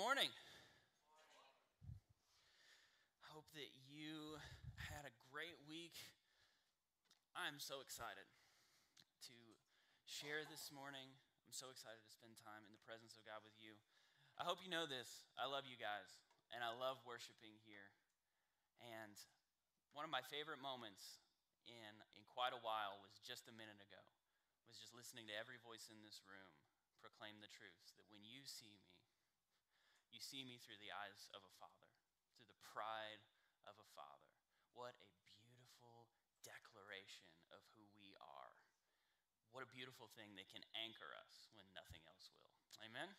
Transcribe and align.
morning. 0.00 0.32
Hope 3.36 3.44
that 3.52 3.68
you 3.92 4.40
had 4.88 5.04
a 5.04 5.12
great 5.28 5.60
week. 5.68 5.92
I'm 7.36 7.60
so 7.60 7.84
excited 7.84 8.24
to 9.28 9.36
share 10.08 10.48
this 10.48 10.72
morning. 10.72 11.04
I'm 11.44 11.52
so 11.52 11.68
excited 11.68 12.00
to 12.00 12.08
spend 12.16 12.32
time 12.40 12.64
in 12.64 12.72
the 12.72 12.80
presence 12.80 13.20
of 13.20 13.28
God 13.28 13.44
with 13.44 13.52
you. 13.60 13.76
I 14.40 14.48
hope 14.48 14.64
you 14.64 14.72
know 14.72 14.88
this. 14.88 15.28
I 15.36 15.44
love 15.44 15.68
you 15.68 15.76
guys, 15.76 16.08
and 16.56 16.64
I 16.64 16.72
love 16.72 17.04
worshiping 17.04 17.60
here. 17.68 17.92
And 18.80 19.20
one 19.92 20.08
of 20.08 20.12
my 20.12 20.24
favorite 20.32 20.64
moments 20.64 21.20
in, 21.68 21.92
in 22.16 22.24
quite 22.32 22.56
a 22.56 22.64
while 22.64 23.04
was 23.04 23.20
just 23.20 23.52
a 23.52 23.54
minute 23.60 23.84
ago, 23.84 24.00
was 24.64 24.80
just 24.80 24.96
listening 24.96 25.28
to 25.28 25.36
every 25.36 25.60
voice 25.60 25.92
in 25.92 26.00
this 26.00 26.24
room 26.24 26.56
proclaim 27.00 27.40
the 27.40 27.52
truth 27.52 27.76
that 27.96 28.08
when 28.12 28.24
you 28.24 28.44
see 28.44 28.76
me, 28.80 28.99
you 30.10 30.20
see 30.20 30.42
me 30.42 30.58
through 30.58 30.78
the 30.82 30.90
eyes 30.90 31.30
of 31.34 31.42
a 31.46 31.52
father, 31.62 31.90
through 32.34 32.46
the 32.50 32.60
pride 32.74 33.22
of 33.66 33.78
a 33.78 33.88
father. 33.94 34.30
What 34.74 34.94
a 34.98 35.10
beautiful 35.26 36.10
declaration 36.42 37.30
of 37.54 37.62
who 37.74 37.86
we 37.94 38.14
are. 38.18 38.54
What 39.54 39.66
a 39.66 39.70
beautiful 39.70 40.10
thing 40.14 40.34
that 40.38 40.50
can 40.50 40.62
anchor 40.78 41.10
us 41.18 41.50
when 41.54 41.66
nothing 41.74 42.02
else 42.06 42.30
will. 42.34 42.54
Amen? 42.82 43.10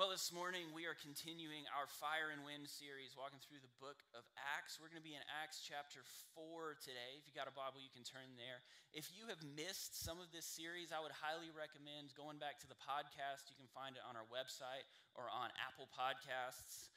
Well, 0.00 0.08
this 0.08 0.32
morning 0.32 0.72
we 0.72 0.88
are 0.88 0.96
continuing 0.96 1.68
our 1.76 1.84
Fire 1.84 2.32
and 2.32 2.40
Wind 2.40 2.64
series, 2.64 3.12
walking 3.12 3.36
through 3.44 3.60
the 3.60 3.76
book 3.76 4.00
of 4.16 4.24
Acts. 4.56 4.80
We're 4.80 4.88
going 4.88 5.02
to 5.02 5.04
be 5.04 5.12
in 5.12 5.20
Acts 5.28 5.60
chapter 5.60 6.00
4 6.32 6.80
today. 6.80 7.20
If 7.20 7.28
you 7.28 7.36
got 7.36 7.50
a 7.50 7.52
Bible, 7.52 7.84
you 7.84 7.92
can 7.92 8.00
turn 8.00 8.32
there. 8.40 8.64
If 8.96 9.12
you 9.12 9.28
have 9.28 9.44
missed 9.44 10.00
some 10.00 10.16
of 10.16 10.32
this 10.32 10.48
series, 10.48 10.88
I 10.88 11.04
would 11.04 11.12
highly 11.12 11.52
recommend 11.52 12.16
going 12.16 12.40
back 12.40 12.56
to 12.64 12.70
the 12.70 12.80
podcast. 12.80 13.52
You 13.52 13.60
can 13.60 13.68
find 13.76 13.92
it 13.92 14.04
on 14.08 14.16
our 14.16 14.24
website 14.32 14.88
or 15.14 15.30
on 15.30 15.50
Apple 15.60 15.88
Podcasts. 15.90 16.90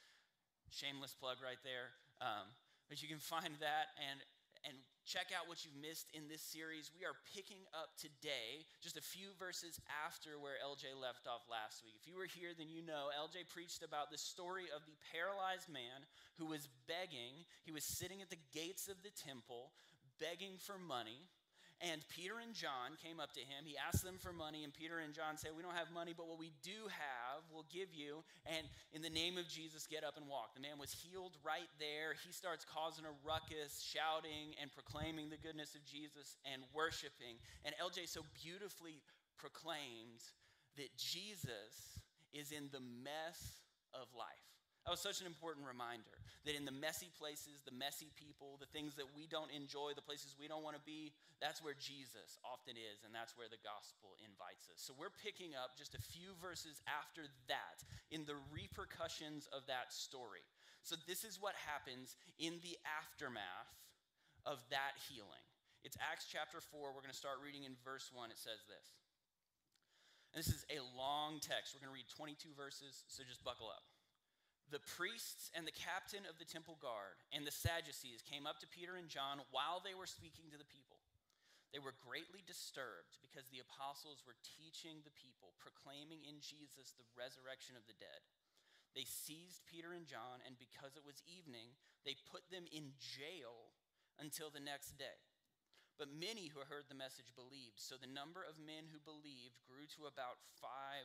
Shameless 0.70 1.14
plug 1.14 1.38
right 1.42 1.60
there. 1.62 1.94
Um, 2.20 2.50
but 2.88 3.02
you 3.02 3.08
can 3.08 3.22
find 3.22 3.54
that 3.60 3.94
and 3.98 4.20
and 4.64 4.80
check 5.04 5.28
out 5.36 5.44
what 5.44 5.60
you've 5.60 5.76
missed 5.76 6.08
in 6.16 6.24
this 6.24 6.40
series. 6.40 6.88
We 6.96 7.04
are 7.04 7.12
picking 7.36 7.60
up 7.76 7.92
today 8.00 8.64
just 8.80 8.96
a 8.96 9.04
few 9.04 9.36
verses 9.36 9.76
after 9.92 10.40
where 10.40 10.56
LJ 10.64 10.96
left 10.96 11.28
off 11.28 11.44
last 11.52 11.84
week. 11.84 12.00
If 12.00 12.08
you 12.08 12.16
were 12.16 12.28
here, 12.28 12.56
then 12.56 12.72
you 12.72 12.80
know 12.80 13.12
LJ 13.12 13.52
preached 13.52 13.84
about 13.84 14.08
the 14.08 14.16
story 14.16 14.72
of 14.72 14.80
the 14.88 14.96
paralyzed 15.12 15.68
man 15.68 16.08
who 16.40 16.48
was 16.48 16.72
begging. 16.88 17.44
He 17.68 17.76
was 17.76 17.84
sitting 17.84 18.24
at 18.24 18.32
the 18.32 18.40
gates 18.56 18.88
of 18.88 19.04
the 19.04 19.12
temple 19.12 19.76
begging 20.16 20.56
for 20.56 20.80
money. 20.80 21.28
And 21.84 22.00
Peter 22.08 22.40
and 22.40 22.56
John 22.56 22.96
came 22.96 23.20
up 23.20 23.36
to 23.36 23.44
him. 23.44 23.68
He 23.68 23.76
asked 23.76 24.00
them 24.00 24.16
for 24.16 24.32
money, 24.32 24.64
and 24.64 24.72
Peter 24.72 25.04
and 25.04 25.12
John 25.12 25.36
said, 25.36 25.52
We 25.52 25.60
don't 25.60 25.76
have 25.76 25.92
money, 25.92 26.16
but 26.16 26.24
what 26.24 26.40
we 26.40 26.56
do 26.64 26.88
have, 26.88 27.44
we'll 27.52 27.68
give 27.68 27.92
you. 27.92 28.24
And 28.48 28.64
in 28.96 29.04
the 29.04 29.12
name 29.12 29.36
of 29.36 29.44
Jesus, 29.52 29.84
get 29.84 30.00
up 30.00 30.16
and 30.16 30.24
walk. 30.24 30.56
The 30.56 30.64
man 30.64 30.80
was 30.80 30.96
healed 30.96 31.36
right 31.44 31.68
there. 31.76 32.16
He 32.24 32.32
starts 32.32 32.64
causing 32.64 33.04
a 33.04 33.12
ruckus, 33.20 33.84
shouting 33.84 34.56
and 34.56 34.72
proclaiming 34.72 35.28
the 35.28 35.36
goodness 35.36 35.76
of 35.76 35.84
Jesus 35.84 36.40
and 36.48 36.64
worshiping. 36.72 37.36
And 37.68 37.76
LJ 37.76 38.08
so 38.08 38.24
beautifully 38.32 39.04
proclaimed 39.36 40.24
that 40.80 40.88
Jesus 40.96 42.00
is 42.32 42.48
in 42.48 42.72
the 42.72 42.80
mess 42.80 43.60
of 43.92 44.08
life. 44.16 44.53
That 44.84 44.92
was 44.92 45.00
such 45.00 45.24
an 45.24 45.26
important 45.26 45.64
reminder 45.64 46.12
that 46.44 46.52
in 46.52 46.68
the 46.68 46.76
messy 46.76 47.08
places, 47.16 47.64
the 47.64 47.72
messy 47.72 48.12
people, 48.20 48.60
the 48.60 48.68
things 48.68 48.92
that 49.00 49.08
we 49.16 49.24
don't 49.24 49.48
enjoy, 49.48 49.96
the 49.96 50.04
places 50.04 50.36
we 50.36 50.44
don't 50.44 50.60
want 50.60 50.76
to 50.76 50.84
be, 50.84 51.16
that's 51.40 51.64
where 51.64 51.72
Jesus 51.72 52.36
often 52.44 52.76
is, 52.76 53.00
and 53.00 53.08
that's 53.08 53.32
where 53.32 53.48
the 53.48 53.60
gospel 53.64 54.12
invites 54.20 54.68
us. 54.68 54.84
So 54.84 54.92
we're 54.92 55.12
picking 55.24 55.56
up 55.56 55.72
just 55.72 55.96
a 55.96 56.04
few 56.12 56.36
verses 56.36 56.84
after 56.84 57.24
that 57.48 57.80
in 58.12 58.28
the 58.28 58.36
repercussions 58.52 59.48
of 59.56 59.64
that 59.72 59.88
story. 59.88 60.44
So 60.84 61.00
this 61.08 61.24
is 61.24 61.40
what 61.40 61.56
happens 61.64 62.20
in 62.36 62.60
the 62.60 62.76
aftermath 62.84 63.72
of 64.44 64.60
that 64.68 65.00
healing. 65.08 65.48
It's 65.80 65.96
Acts 65.96 66.28
chapter 66.28 66.60
4. 66.60 66.92
We're 66.92 67.00
going 67.00 67.08
to 67.08 67.16
start 67.16 67.40
reading 67.40 67.64
in 67.64 67.72
verse 67.80 68.12
1. 68.12 68.28
It 68.28 68.36
says 68.36 68.60
this. 68.68 68.92
And 70.36 70.44
this 70.44 70.52
is 70.52 70.68
a 70.68 70.84
long 70.92 71.40
text. 71.40 71.72
We're 71.72 71.80
going 71.80 71.96
to 71.96 71.96
read 71.96 72.12
22 72.12 72.52
verses, 72.52 73.08
so 73.08 73.24
just 73.24 73.40
buckle 73.40 73.72
up. 73.72 73.93
The 74.72 74.80
priests 74.96 75.52
and 75.52 75.68
the 75.68 75.76
captain 75.76 76.24
of 76.24 76.40
the 76.40 76.48
temple 76.48 76.80
guard 76.80 77.20
and 77.30 77.44
the 77.44 77.54
Sadducees 77.54 78.24
came 78.24 78.48
up 78.48 78.58
to 78.64 78.72
Peter 78.72 78.96
and 78.96 79.12
John 79.12 79.44
while 79.52 79.84
they 79.84 79.92
were 79.92 80.08
speaking 80.08 80.48
to 80.50 80.58
the 80.58 80.66
people. 80.66 80.98
They 81.74 81.82
were 81.82 81.94
greatly 82.06 82.40
disturbed 82.46 83.18
because 83.18 83.50
the 83.50 83.58
apostles 83.58 84.22
were 84.22 84.38
teaching 84.46 85.02
the 85.02 85.18
people, 85.18 85.58
proclaiming 85.58 86.22
in 86.22 86.38
Jesus 86.38 86.94
the 86.94 87.06
resurrection 87.18 87.74
of 87.74 87.82
the 87.90 87.98
dead. 87.98 88.22
They 88.94 89.02
seized 89.02 89.66
Peter 89.66 89.90
and 89.90 90.06
John, 90.06 90.38
and 90.46 90.54
because 90.54 90.94
it 90.94 91.02
was 91.02 91.18
evening, 91.26 91.74
they 92.06 92.14
put 92.30 92.46
them 92.46 92.70
in 92.70 92.94
jail 93.02 93.74
until 94.22 94.54
the 94.54 94.62
next 94.62 94.94
day. 94.94 95.18
But 95.98 96.14
many 96.14 96.46
who 96.46 96.62
heard 96.62 96.86
the 96.86 96.98
message 96.98 97.34
believed, 97.34 97.82
so 97.82 97.98
the 97.98 98.10
number 98.10 98.46
of 98.46 98.54
men 98.58 98.86
who 98.90 99.02
believed 99.02 99.58
grew 99.66 99.90
to 99.98 100.06
about 100.06 100.38
5,000. 100.62 101.02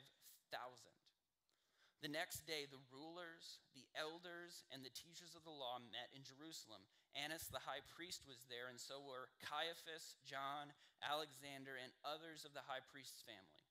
The 2.00 2.08
next 2.08 2.48
day, 2.48 2.64
the 2.64 2.80
rulers, 2.96 3.60
the 3.76 3.84
elders, 3.92 4.64
and 4.72 4.88
the 4.88 4.96
teachers 4.96 5.36
of 5.36 5.44
the 5.44 5.52
law 5.52 5.84
met 5.92 6.08
in 6.16 6.24
Jerusalem. 6.24 6.88
Annas 7.12 7.52
the 7.52 7.60
high 7.60 7.84
priest 7.92 8.24
was 8.24 8.48
there, 8.48 8.72
and 8.72 8.80
so 8.80 9.04
were 9.04 9.28
Caiaphas, 9.44 10.16
John, 10.24 10.72
Alexander, 11.04 11.76
and 11.76 11.92
others 12.08 12.48
of 12.48 12.56
the 12.56 12.64
high 12.64 12.84
priest's 12.88 13.20
family. 13.28 13.68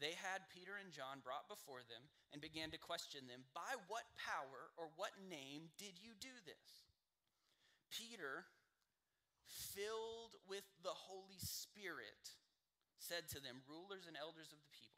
They 0.00 0.16
had 0.16 0.48
Peter 0.48 0.80
and 0.80 0.94
John 0.94 1.20
brought 1.20 1.50
before 1.50 1.84
them 1.84 2.08
and 2.32 2.40
began 2.40 2.70
to 2.70 2.80
question 2.80 3.26
them 3.26 3.44
By 3.52 3.76
what 3.90 4.06
power 4.16 4.72
or 4.78 4.88
what 4.94 5.12
name 5.28 5.74
did 5.76 5.98
you 6.00 6.14
do 6.16 6.32
this? 6.46 6.88
Peter, 7.90 8.46
filled 9.44 10.38
with 10.46 10.64
the 10.80 10.94
Holy 10.94 11.40
Spirit, 11.42 12.38
said 12.96 13.26
to 13.34 13.42
them, 13.42 13.64
Rulers 13.66 14.06
and 14.06 14.16
elders 14.16 14.54
of 14.54 14.60
the 14.62 14.72
people, 14.72 14.97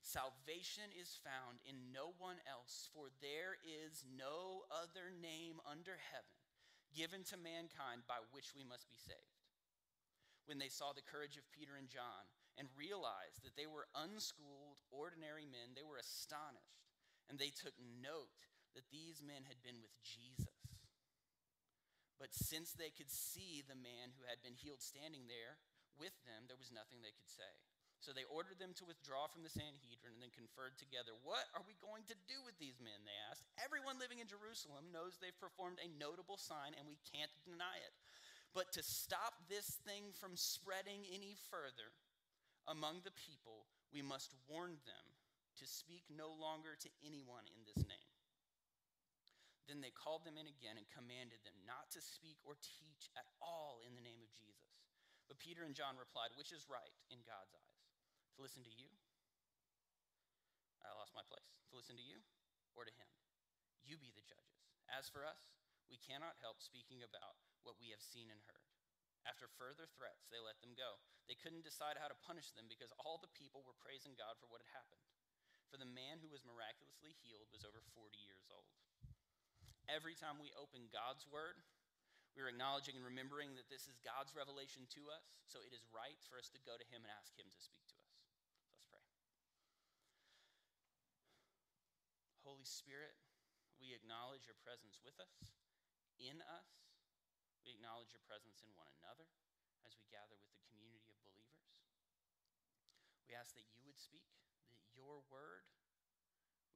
Salvation 0.00 0.88
is 0.96 1.20
found 1.20 1.60
in 1.62 1.92
no 1.92 2.16
one 2.16 2.40
else, 2.48 2.88
for 2.96 3.12
there 3.20 3.60
is 3.62 4.02
no 4.08 4.64
other 4.72 5.12
name 5.12 5.60
under 5.68 6.00
heaven 6.10 6.40
given 6.90 7.22
to 7.22 7.38
mankind 7.38 8.02
by 8.08 8.18
which 8.34 8.56
we 8.56 8.66
must 8.66 8.90
be 8.90 8.98
saved. 8.98 9.38
When 10.48 10.58
they 10.58 10.72
saw 10.72 10.90
the 10.90 11.06
courage 11.06 11.38
of 11.38 11.46
Peter 11.54 11.78
and 11.78 11.86
John 11.86 12.26
and 12.58 12.66
realized 12.74 13.46
that 13.46 13.54
they 13.54 13.70
were 13.70 13.86
unschooled, 13.94 14.82
ordinary 14.90 15.46
men, 15.46 15.78
they 15.78 15.86
were 15.86 16.00
astonished, 16.00 16.90
and 17.30 17.38
they 17.38 17.54
took 17.54 17.76
note 17.78 18.50
that 18.74 18.90
these 18.90 19.22
men 19.22 19.46
had 19.46 19.62
been 19.62 19.78
with 19.78 19.94
Jesus. 20.02 20.50
But 22.18 22.34
since 22.34 22.74
they 22.74 22.90
could 22.90 23.08
see 23.08 23.62
the 23.62 23.78
man 23.78 24.12
who 24.12 24.26
had 24.26 24.42
been 24.42 24.58
healed 24.58 24.82
standing 24.82 25.30
there 25.30 25.62
with 25.96 26.12
them, 26.26 26.50
there 26.50 26.58
was 26.58 26.74
nothing 26.74 27.00
they 27.00 27.14
could 27.14 27.30
say. 27.30 27.54
So 28.00 28.16
they 28.16 28.24
ordered 28.32 28.56
them 28.56 28.72
to 28.80 28.88
withdraw 28.88 29.28
from 29.28 29.44
the 29.44 29.52
Sanhedrin 29.52 30.16
and 30.16 30.24
then 30.24 30.32
conferred 30.32 30.80
together. 30.80 31.12
What 31.20 31.44
are 31.52 31.60
we 31.68 31.76
going 31.84 32.08
to 32.08 32.16
do 32.24 32.40
with 32.48 32.56
these 32.56 32.80
men? 32.80 32.96
They 33.04 33.20
asked. 33.28 33.44
Everyone 33.60 34.00
living 34.00 34.24
in 34.24 34.28
Jerusalem 34.28 34.88
knows 34.88 35.20
they've 35.20 35.36
performed 35.36 35.76
a 35.84 35.92
notable 36.00 36.40
sign, 36.40 36.72
and 36.80 36.88
we 36.88 36.96
can't 37.12 37.32
deny 37.44 37.76
it. 37.84 37.92
But 38.56 38.72
to 38.74 38.82
stop 38.82 39.36
this 39.52 39.76
thing 39.84 40.16
from 40.16 40.34
spreading 40.34 41.04
any 41.12 41.36
further 41.52 41.92
among 42.64 43.04
the 43.04 43.12
people, 43.12 43.68
we 43.92 44.00
must 44.00 44.32
warn 44.48 44.80
them 44.88 45.06
to 45.60 45.68
speak 45.68 46.08
no 46.08 46.32
longer 46.32 46.80
to 46.80 46.90
anyone 47.04 47.44
in 47.52 47.68
this 47.68 47.84
name. 47.84 48.10
Then 49.68 49.84
they 49.84 49.94
called 49.94 50.26
them 50.26 50.40
in 50.40 50.50
again 50.50 50.80
and 50.80 50.88
commanded 50.90 51.44
them 51.46 51.54
not 51.62 51.92
to 51.94 52.00
speak 52.02 52.40
or 52.42 52.58
teach 52.58 53.12
at 53.14 53.28
all 53.38 53.84
in 53.86 53.94
the 53.94 54.02
name 54.02 54.18
of 54.18 54.32
Jesus. 54.34 54.72
But 55.30 55.38
Peter 55.38 55.62
and 55.62 55.78
John 55.78 55.94
replied, 55.94 56.34
Which 56.34 56.50
is 56.50 56.66
right 56.66 56.90
in 57.06 57.22
God's 57.22 57.54
eyes? 57.54 57.69
To 58.40 58.48
listen 58.48 58.64
to 58.64 58.72
you? 58.72 58.88
I 60.80 60.96
lost 60.96 61.12
my 61.12 61.20
place. 61.28 61.44
To 61.68 61.76
listen 61.76 61.92
to 62.00 62.08
you 62.08 62.24
or 62.72 62.88
to 62.88 62.94
him? 62.96 63.04
You 63.84 64.00
be 64.00 64.16
the 64.16 64.24
judges. 64.24 64.64
As 64.88 65.12
for 65.12 65.28
us, 65.28 65.52
we 65.92 66.00
cannot 66.00 66.40
help 66.40 66.64
speaking 66.64 67.04
about 67.04 67.36
what 67.68 67.76
we 67.76 67.92
have 67.92 68.00
seen 68.00 68.32
and 68.32 68.40
heard. 68.48 68.64
After 69.28 69.44
further 69.60 69.84
threats, 69.92 70.24
they 70.32 70.40
let 70.40 70.56
them 70.64 70.72
go. 70.72 70.96
They 71.28 71.36
couldn't 71.36 71.68
decide 71.68 72.00
how 72.00 72.08
to 72.08 72.16
punish 72.24 72.48
them 72.56 72.64
because 72.64 72.96
all 73.04 73.20
the 73.20 73.28
people 73.36 73.60
were 73.60 73.76
praising 73.76 74.16
God 74.16 74.40
for 74.40 74.48
what 74.48 74.64
had 74.64 74.72
happened. 74.72 75.04
For 75.68 75.76
the 75.76 75.84
man 75.92 76.24
who 76.24 76.32
was 76.32 76.40
miraculously 76.40 77.12
healed 77.20 77.52
was 77.52 77.68
over 77.68 77.84
40 77.92 78.16
years 78.24 78.48
old. 78.48 78.72
Every 79.84 80.16
time 80.16 80.40
we 80.40 80.48
open 80.56 80.88
God's 80.88 81.28
word, 81.28 81.60
We 82.36 82.46
are 82.46 82.50
acknowledging 82.50 82.94
and 82.94 83.02
remembering 83.02 83.58
that 83.58 83.66
this 83.66 83.90
is 83.90 83.98
God's 84.06 84.30
revelation 84.38 84.86
to 84.94 85.10
us, 85.10 85.26
so 85.50 85.58
it 85.66 85.74
is 85.74 85.82
right 85.90 86.18
for 86.30 86.38
us 86.38 86.46
to 86.54 86.62
go 86.62 86.78
to 86.78 86.86
Him 86.86 87.02
and 87.02 87.10
ask 87.10 87.34
Him 87.34 87.50
to 87.50 87.58
speak 87.58 87.82
to 87.90 87.98
us. 87.98 88.14
Let's 88.70 88.86
pray. 88.86 89.02
Holy 92.60 92.68
Spirit, 92.68 93.16
we 93.80 93.96
acknowledge 93.96 94.44
your 94.44 94.60
presence 94.60 95.00
with 95.00 95.16
us, 95.16 95.56
in 96.20 96.44
us. 96.44 96.68
We 97.64 97.72
acknowledge 97.72 98.12
your 98.12 98.20
presence 98.28 98.60
in 98.60 98.68
one 98.76 98.84
another 99.00 99.24
as 99.88 99.96
we 99.96 100.04
gather 100.12 100.36
with 100.36 100.52
the 100.52 100.60
community 100.68 101.08
of 101.08 101.16
believers. 101.24 101.72
We 103.24 103.32
ask 103.32 103.56
that 103.56 103.64
you 103.72 103.80
would 103.88 103.96
speak, 103.96 104.28
that 104.68 104.76
your 104.92 105.24
word 105.32 105.64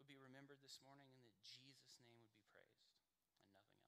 would 0.00 0.08
be 0.08 0.16
remembered 0.16 0.56
this 0.64 0.80
morning, 0.80 1.12
and 1.12 1.20
that 1.20 1.36
Jesus' 1.44 2.00
name 2.00 2.16
would 2.16 2.32
be 2.32 2.48
praised 2.56 2.88
and 2.88 2.96
nothing 3.04 3.44
else. 3.60 3.84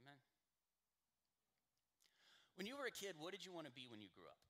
Amen. 0.00 0.16
When 2.56 2.64
you 2.64 2.80
were 2.80 2.88
a 2.88 2.96
kid, 2.96 3.20
what 3.20 3.36
did 3.36 3.44
you 3.44 3.52
want 3.52 3.68
to 3.68 3.74
be 3.76 3.84
when 3.84 4.00
you 4.00 4.08
grew 4.16 4.32
up? 4.32 4.40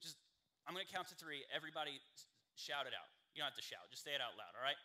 Just, 0.00 0.16
I'm 0.64 0.72
going 0.72 0.88
to 0.88 0.88
count 0.88 1.12
to 1.12 1.16
three. 1.20 1.44
Everybody 1.52 2.00
shout 2.56 2.88
it 2.88 2.96
out. 2.96 3.19
You 3.40 3.48
don't 3.48 3.56
have 3.56 3.64
to 3.64 3.72
shout, 3.72 3.88
just 3.88 4.04
say 4.04 4.12
it 4.12 4.20
out 4.20 4.36
loud, 4.36 4.52
all 4.52 4.60
right? 4.60 4.76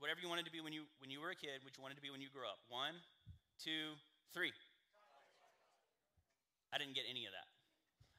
Whatever 0.00 0.24
you 0.24 0.32
wanted 0.32 0.48
to 0.48 0.54
be 0.54 0.64
when 0.64 0.72
you, 0.72 0.88
when 0.96 1.12
you 1.12 1.20
were 1.20 1.28
a 1.28 1.36
kid, 1.36 1.60
what 1.60 1.76
you 1.76 1.84
wanted 1.84 2.00
to 2.00 2.04
be 2.04 2.08
when 2.08 2.24
you 2.24 2.32
grew 2.32 2.48
up. 2.48 2.56
One, 2.72 2.96
two, 3.60 4.00
three. 4.32 4.48
I 6.72 6.80
didn't 6.80 6.96
get 6.96 7.04
any 7.04 7.28
of 7.28 7.36
that. 7.36 7.44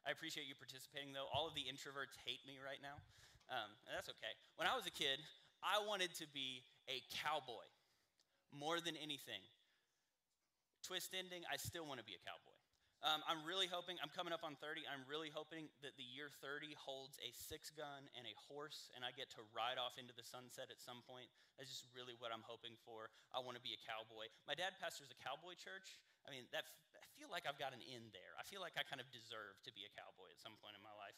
I 0.06 0.14
appreciate 0.14 0.46
you 0.46 0.54
participating, 0.54 1.10
though. 1.10 1.26
All 1.34 1.50
of 1.50 1.58
the 1.58 1.66
introverts 1.66 2.14
hate 2.22 2.38
me 2.46 2.62
right 2.62 2.78
now. 2.86 3.02
Um, 3.50 3.74
that's 3.90 4.14
okay. 4.14 4.30
When 4.62 4.70
I 4.70 4.78
was 4.78 4.86
a 4.86 4.94
kid, 4.94 5.18
I 5.66 5.82
wanted 5.82 6.14
to 6.22 6.30
be 6.30 6.62
a 6.86 7.02
cowboy 7.26 7.66
more 8.54 8.78
than 8.78 8.94
anything. 8.94 9.42
Twist 10.86 11.18
ending, 11.18 11.42
I 11.50 11.58
still 11.58 11.90
want 11.90 11.98
to 11.98 12.06
be 12.06 12.14
a 12.14 12.22
cowboy. 12.22 12.54
Um, 13.00 13.24
I'm 13.24 13.48
really 13.48 13.72
hoping, 13.72 13.96
I'm 14.04 14.12
coming 14.12 14.36
up 14.36 14.44
on 14.44 14.60
30, 14.60 14.84
I'm 14.84 15.08
really 15.08 15.32
hoping 15.32 15.72
that 15.80 15.96
the 15.96 16.04
year 16.04 16.28
30 16.44 16.76
holds 16.76 17.16
a 17.24 17.32
six 17.32 17.72
gun 17.72 18.12
and 18.20 18.28
a 18.28 18.36
horse, 18.52 18.92
and 18.92 19.08
I 19.08 19.16
get 19.16 19.32
to 19.40 19.42
ride 19.56 19.80
off 19.80 19.96
into 19.96 20.12
the 20.12 20.26
sunset 20.28 20.68
at 20.68 20.84
some 20.84 21.00
point. 21.08 21.32
That's 21.56 21.72
just 21.72 21.88
really 21.96 22.20
what 22.20 22.36
I'm 22.36 22.44
hoping 22.44 22.76
for. 22.84 23.08
I 23.32 23.40
want 23.40 23.56
to 23.56 23.64
be 23.64 23.72
a 23.72 23.80
cowboy. 23.88 24.28
My 24.44 24.52
dad 24.52 24.76
pastors 24.84 25.08
a 25.16 25.20
cowboy 25.24 25.56
church. 25.56 25.96
I 26.28 26.36
mean, 26.36 26.44
that, 26.52 26.68
I 27.00 27.08
feel 27.16 27.32
like 27.32 27.48
I've 27.48 27.56
got 27.56 27.72
an 27.72 27.80
in 27.80 28.12
there. 28.12 28.36
I 28.36 28.44
feel 28.44 28.60
like 28.60 28.76
I 28.76 28.84
kind 28.84 29.00
of 29.00 29.08
deserve 29.16 29.56
to 29.64 29.72
be 29.72 29.88
a 29.88 29.92
cowboy 29.96 30.36
at 30.36 30.40
some 30.44 30.60
point 30.60 30.76
in 30.76 30.84
my 30.84 30.92
life. 31.00 31.16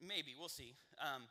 Maybe, 0.00 0.32
we'll 0.32 0.48
see. 0.48 0.80
Um, 0.96 1.28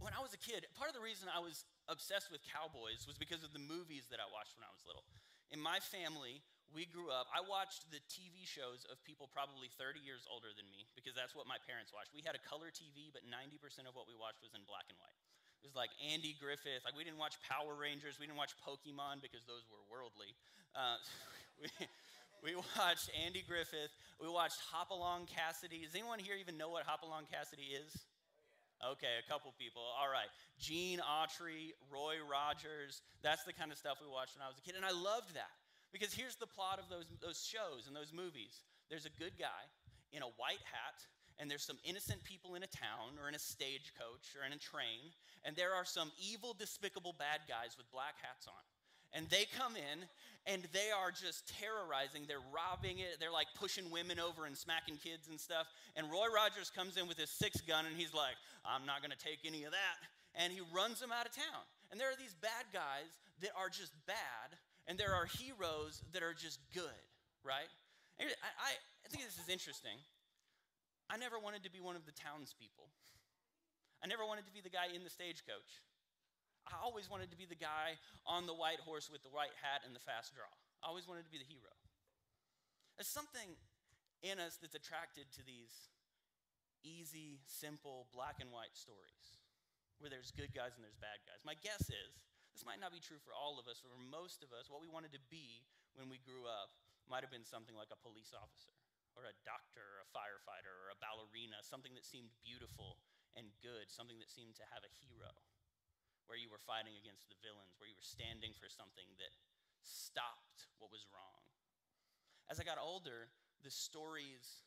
when 0.00 0.16
I 0.16 0.24
was 0.24 0.32
a 0.32 0.40
kid, 0.40 0.64
part 0.74 0.88
of 0.88 0.96
the 0.96 1.04
reason 1.04 1.28
I 1.28 1.44
was 1.44 1.68
obsessed 1.92 2.32
with 2.32 2.40
cowboys 2.42 3.04
was 3.04 3.20
because 3.20 3.44
of 3.44 3.52
the 3.52 3.60
movies 3.60 4.08
that 4.08 4.18
I 4.18 4.26
watched 4.32 4.56
when 4.56 4.64
I 4.64 4.72
was 4.72 4.80
little. 4.82 5.04
In 5.52 5.60
my 5.60 5.78
family, 5.78 6.40
we 6.72 6.88
grew 6.88 7.12
up, 7.12 7.28
I 7.30 7.44
watched 7.44 7.90
the 7.92 8.00
TV 8.10 8.46
shows 8.46 8.86
of 8.88 8.98
people 9.04 9.28
probably 9.30 9.70
30 9.76 10.00
years 10.02 10.24
older 10.30 10.50
than 10.54 10.66
me 10.72 10.88
because 10.96 11.12
that's 11.12 11.36
what 11.36 11.44
my 11.44 11.60
parents 11.66 11.92
watched. 11.94 12.14
We 12.16 12.24
had 12.24 12.38
a 12.38 12.42
color 12.42 12.72
TV, 12.72 13.12
but 13.12 13.26
90% 13.26 13.86
of 13.86 13.94
what 13.94 14.08
we 14.08 14.16
watched 14.16 14.40
was 14.40 14.54
in 14.56 14.64
black 14.66 14.88
and 14.90 14.98
white. 14.98 15.14
It 15.64 15.72
was 15.72 15.78
like 15.78 15.92
Andy 16.00 16.36
Griffith. 16.36 16.84
Like 16.84 16.92
we 16.92 17.08
didn't 17.08 17.20
watch 17.20 17.40
Power 17.44 17.72
Rangers, 17.72 18.20
we 18.20 18.28
didn't 18.28 18.40
watch 18.40 18.52
Pokemon 18.60 19.24
because 19.24 19.48
those 19.48 19.64
were 19.72 19.80
worldly. 19.88 20.36
Uh, 20.76 21.00
we, 21.60 21.68
we 22.44 22.52
watched 22.76 23.08
Andy 23.16 23.40
Griffith. 23.40 23.94
We 24.20 24.28
watched 24.28 24.60
Hopalong 24.68 25.24
Cassidy. 25.24 25.80
Does 25.88 25.96
anyone 25.96 26.20
here 26.20 26.36
even 26.36 26.60
know 26.60 26.68
what 26.68 26.84
Hopalong 26.84 27.24
Cassidy 27.32 27.72
is? 27.72 27.92
Okay, 28.84 29.16
a 29.16 29.24
couple 29.24 29.48
people. 29.56 29.80
All 29.80 30.12
right. 30.12 30.28
Gene 30.60 31.00
Autry, 31.00 31.72
Roy 31.88 32.20
Rogers. 32.20 33.00
That's 33.24 33.44
the 33.48 33.56
kind 33.56 33.72
of 33.72 33.78
stuff 33.78 33.96
we 34.02 34.10
watched 34.10 34.36
when 34.36 34.44
I 34.44 34.52
was 34.52 34.60
a 34.60 34.64
kid. 34.66 34.76
And 34.76 34.84
I 34.84 34.92
loved 34.92 35.32
that. 35.32 35.56
Because 35.94 36.10
here's 36.10 36.34
the 36.34 36.50
plot 36.50 36.82
of 36.82 36.90
those, 36.90 37.06
those 37.22 37.38
shows 37.38 37.86
and 37.86 37.94
those 37.94 38.10
movies 38.10 38.66
there's 38.90 39.06
a 39.06 39.14
good 39.16 39.38
guy 39.38 39.64
in 40.12 40.26
a 40.26 40.30
white 40.36 40.62
hat, 40.66 40.98
and 41.38 41.48
there's 41.48 41.64
some 41.64 41.78
innocent 41.86 42.22
people 42.22 42.54
in 42.58 42.62
a 42.62 42.68
town 42.68 43.16
or 43.22 43.30
in 43.30 43.34
a 43.34 43.38
stagecoach 43.38 44.34
or 44.34 44.44
in 44.44 44.52
a 44.52 44.60
train, 44.60 45.14
and 45.46 45.56
there 45.56 45.72
are 45.72 45.86
some 45.86 46.10
evil, 46.18 46.54
despicable 46.58 47.14
bad 47.16 47.46
guys 47.48 47.78
with 47.78 47.90
black 47.90 48.18
hats 48.20 48.46
on. 48.46 48.62
And 49.14 49.30
they 49.30 49.46
come 49.56 49.78
in 49.78 50.02
and 50.44 50.66
they 50.74 50.90
are 50.90 51.14
just 51.14 51.46
terrorizing. 51.46 52.26
They're 52.26 52.42
robbing 52.50 52.98
it. 52.98 53.22
They're 53.22 53.32
like 53.32 53.46
pushing 53.54 53.86
women 53.88 54.18
over 54.18 54.44
and 54.44 54.58
smacking 54.58 54.98
kids 54.98 55.30
and 55.30 55.38
stuff. 55.38 55.70
And 55.94 56.10
Roy 56.10 56.26
Rogers 56.34 56.68
comes 56.74 56.98
in 56.98 57.06
with 57.06 57.16
his 57.16 57.30
six 57.30 57.62
gun 57.62 57.86
and 57.86 57.94
he's 57.94 58.12
like, 58.12 58.34
I'm 58.66 58.84
not 58.84 59.00
going 59.06 59.14
to 59.14 59.22
take 59.22 59.46
any 59.46 59.62
of 59.62 59.70
that. 59.70 59.98
And 60.34 60.52
he 60.52 60.60
runs 60.74 60.98
them 60.98 61.14
out 61.14 61.26
of 61.26 61.32
town. 61.32 61.62
And 61.94 62.00
there 62.00 62.10
are 62.10 62.18
these 62.18 62.34
bad 62.42 62.66
guys 62.74 63.06
that 63.40 63.54
are 63.54 63.70
just 63.70 63.94
bad, 64.06 64.58
and 64.86 64.98
there 64.98 65.14
are 65.14 65.24
heroes 65.26 66.02
that 66.12 66.22
are 66.22 66.34
just 66.34 66.60
good, 66.72 67.04
right? 67.42 67.70
I, 68.20 68.30
I, 68.30 69.06
think 69.10 69.24
this 69.24 69.40
is 69.40 69.48
interesting. 69.48 69.96
I 71.10 71.16
never 71.16 71.38
wanted 71.38 71.64
to 71.64 71.72
be 71.72 71.80
one 71.80 71.96
of 71.96 72.06
the 72.06 72.14
townspeople. 72.14 72.88
I 74.02 74.06
never 74.06 74.22
wanted 74.24 74.46
to 74.46 74.54
be 74.54 74.60
the 74.60 74.72
guy 74.72 74.92
in 74.92 75.02
the 75.02 75.10
stagecoach. 75.10 75.82
I 76.68 76.80
always 76.80 77.08
wanted 77.08 77.28
to 77.32 77.36
be 77.36 77.44
the 77.44 77.58
guy 77.58 78.00
on 78.24 78.48
the 78.48 78.56
white 78.56 78.80
horse 78.80 79.12
with 79.12 79.20
the 79.20 79.32
white 79.32 79.52
hat 79.60 79.84
and 79.84 79.92
the 79.92 80.00
fast 80.00 80.32
draw. 80.32 80.48
I 80.80 80.88
always 80.88 81.08
wanted 81.08 81.24
to 81.28 81.32
be 81.32 81.40
the 81.40 81.48
hero. 81.48 81.72
There's 82.96 83.10
something 83.10 83.56
in 84.24 84.40
us 84.40 84.56
that's 84.60 84.76
attracted 84.76 85.28
to 85.36 85.42
these 85.44 85.92
easy, 86.84 87.40
simple, 87.48 88.08
black 88.12 88.40
and 88.40 88.52
white 88.52 88.76
stories 88.76 89.40
where 89.98 90.12
there's 90.12 90.32
good 90.32 90.52
guys 90.52 90.76
and 90.76 90.84
there's 90.84 91.00
bad 91.00 91.20
guys. 91.24 91.40
My 91.44 91.56
guess 91.60 91.88
is, 91.88 92.14
this 92.54 92.62
might 92.62 92.78
not 92.78 92.94
be 92.94 93.02
true 93.02 93.18
for 93.18 93.34
all 93.34 93.58
of 93.58 93.66
us, 93.66 93.82
but 93.82 93.90
for 93.90 93.98
most 93.98 94.46
of 94.46 94.54
us, 94.54 94.70
what 94.70 94.78
we 94.78 94.86
wanted 94.86 95.10
to 95.10 95.22
be 95.26 95.66
when 95.98 96.06
we 96.06 96.22
grew 96.22 96.46
up 96.46 96.70
might 97.10 97.26
have 97.26 97.34
been 97.34 97.44
something 97.44 97.74
like 97.74 97.90
a 97.90 97.98
police 97.98 98.30
officer 98.30 98.72
or 99.18 99.26
a 99.26 99.34
doctor 99.42 99.82
or 99.82 100.06
a 100.06 100.08
firefighter 100.14 100.70
or 100.70 100.94
a 100.94 100.98
ballerina, 101.02 101.58
something 101.66 101.98
that 101.98 102.06
seemed 102.06 102.30
beautiful 102.46 103.02
and 103.34 103.50
good, 103.58 103.90
something 103.90 104.22
that 104.22 104.30
seemed 104.30 104.54
to 104.54 104.66
have 104.70 104.86
a 104.86 104.92
hero 105.02 105.34
where 106.30 106.38
you 106.38 106.46
were 106.46 106.62
fighting 106.62 106.94
against 106.94 107.26
the 107.26 107.38
villains, 107.42 107.74
where 107.76 107.90
you 107.90 107.98
were 107.98 108.06
standing 108.06 108.54
for 108.56 108.70
something 108.70 109.10
that 109.18 109.34
stopped 109.82 110.70
what 110.80 110.94
was 110.94 111.04
wrong. 111.12 111.42
As 112.48 112.62
I 112.62 112.64
got 112.64 112.80
older, 112.80 113.28
the 113.60 113.72
stories 113.72 114.64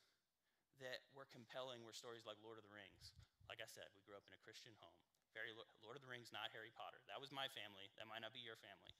that 0.84 1.02
were 1.18 1.26
compelling 1.34 1.82
were 1.82 1.96
stories 1.96 2.28
like 2.28 2.38
Lord 2.44 2.62
of 2.62 2.66
the 2.68 2.74
Rings. 2.74 3.16
Like 3.50 3.64
I 3.64 3.70
said, 3.70 3.90
we 3.96 4.06
grew 4.06 4.20
up 4.20 4.28
in 4.30 4.36
a 4.38 4.42
Christian 4.46 4.76
home. 4.78 5.02
Very 5.36 5.52
Lord 5.84 5.96
of 5.96 6.04
the 6.04 6.10
Rings, 6.12 6.30
not 6.32 6.52
Harry 6.52 6.72
Potter. 6.76 7.00
That 7.08 7.20
was 7.20 7.32
my 7.32 7.48
family. 7.56 7.88
That 8.00 8.08
might 8.08 8.22
not 8.22 8.36
be 8.36 8.44
your 8.44 8.60
family. 8.60 8.92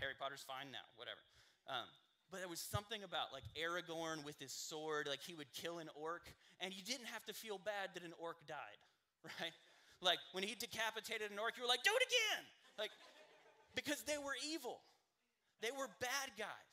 Harry 0.00 0.16
Potter's 0.16 0.44
fine 0.44 0.72
now, 0.72 0.84
whatever. 0.96 1.20
Um, 1.68 1.88
but 2.30 2.42
there 2.42 2.50
was 2.50 2.60
something 2.60 3.02
about 3.06 3.30
like 3.30 3.46
Aragorn 3.54 4.24
with 4.26 4.38
his 4.38 4.50
sword, 4.50 5.06
like 5.06 5.22
he 5.22 5.34
would 5.34 5.50
kill 5.54 5.78
an 5.78 5.88
orc, 5.94 6.26
and 6.60 6.74
you 6.74 6.82
didn't 6.82 7.06
have 7.06 7.24
to 7.30 7.34
feel 7.34 7.58
bad 7.58 7.94
that 7.94 8.02
an 8.02 8.14
orc 8.18 8.36
died, 8.50 8.80
right? 9.40 9.54
Like 10.02 10.18
when 10.32 10.42
he 10.42 10.54
decapitated 10.54 11.30
an 11.30 11.38
orc, 11.38 11.56
you 11.56 11.62
were 11.62 11.70
like, 11.70 11.84
do 11.86 11.94
it 11.94 12.04
again. 12.04 12.44
Like, 12.78 12.92
because 13.74 14.02
they 14.04 14.18
were 14.18 14.36
evil. 14.42 14.82
They 15.62 15.70
were 15.72 15.88
bad 16.00 16.34
guys. 16.36 16.72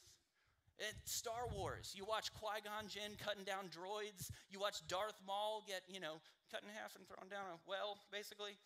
And 0.81 0.95
Star 1.05 1.45
Wars, 1.53 1.93
you 1.93 2.03
watch 2.03 2.33
Qui 2.33 2.57
Gon 2.65 2.89
Jinn 2.89 3.13
cutting 3.21 3.45
down 3.45 3.69
droids. 3.69 4.33
You 4.49 4.59
watch 4.59 4.81
Darth 4.89 5.21
Maul 5.21 5.63
get, 5.69 5.85
you 5.87 6.01
know, 6.01 6.17
cut 6.49 6.65
in 6.65 6.69
half 6.73 6.97
and 6.97 7.05
thrown 7.05 7.29
down 7.29 7.45
a 7.53 7.57
well, 7.69 8.01
basically. 8.11 8.57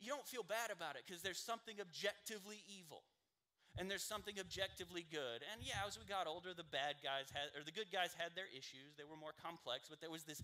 You 0.00 0.12
don't 0.12 0.26
feel 0.26 0.44
bad 0.44 0.70
about 0.70 0.96
it 0.96 1.02
because 1.06 1.22
there's 1.22 1.40
something 1.40 1.80
objectively 1.80 2.62
evil 2.68 3.02
and 3.78 3.90
there's 3.90 4.04
something 4.04 4.40
objectively 4.40 5.04
good. 5.10 5.44
And 5.52 5.60
yeah, 5.60 5.84
as 5.86 5.98
we 5.98 6.04
got 6.08 6.26
older, 6.26 6.56
the 6.56 6.64
bad 6.64 6.96
guys 7.04 7.28
had, 7.32 7.52
or 7.52 7.64
the 7.64 7.72
good 7.72 7.92
guys 7.92 8.16
had 8.16 8.32
their 8.32 8.48
issues. 8.48 8.96
They 8.96 9.04
were 9.04 9.20
more 9.20 9.36
complex, 9.36 9.88
but 9.88 10.00
there 10.00 10.10
was 10.10 10.24
this 10.24 10.40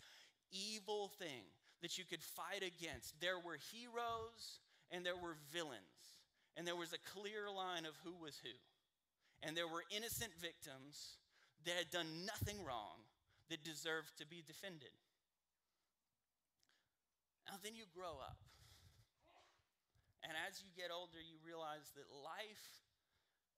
evil 0.53 1.09
thing 1.17 1.49
that 1.81 1.97
you 1.97 2.05
could 2.05 2.23
fight 2.23 2.61
against. 2.61 3.17
There 3.21 3.41
were 3.41 3.57
heroes 3.73 4.61
and 4.93 5.05
there 5.05 5.17
were 5.17 5.41
villains, 5.51 6.13
and 6.57 6.69
there 6.69 6.77
was 6.77 6.93
a 6.93 7.01
clear 7.17 7.49
line 7.49 7.89
of 7.89 7.97
who 8.05 8.13
was 8.21 8.37
who. 8.45 8.53
And 9.41 9.57
there 9.57 9.67
were 9.67 9.83
innocent 9.89 10.33
victims 10.37 11.17
that 11.65 11.75
had 11.75 11.91
done 11.91 12.29
nothing 12.29 12.61
wrong 12.63 13.01
that 13.49 13.65
deserved 13.65 14.13
to 14.19 14.27
be 14.27 14.45
defended. 14.47 14.93
Now, 17.49 17.57
then 17.65 17.75
you 17.75 17.85
grow 17.97 18.21
up. 18.21 18.37
And 20.23 20.39
as 20.47 20.63
you 20.63 20.71
get 20.79 20.95
older, 20.95 21.19
you 21.19 21.43
realize 21.43 21.91
that 21.99 22.07
life 22.11 22.87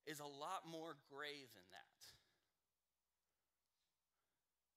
is 0.09 0.21
a 0.21 0.29
lot 0.29 0.65
more 0.65 0.97
gray 1.13 1.45
than 1.53 1.67
that. 1.73 2.01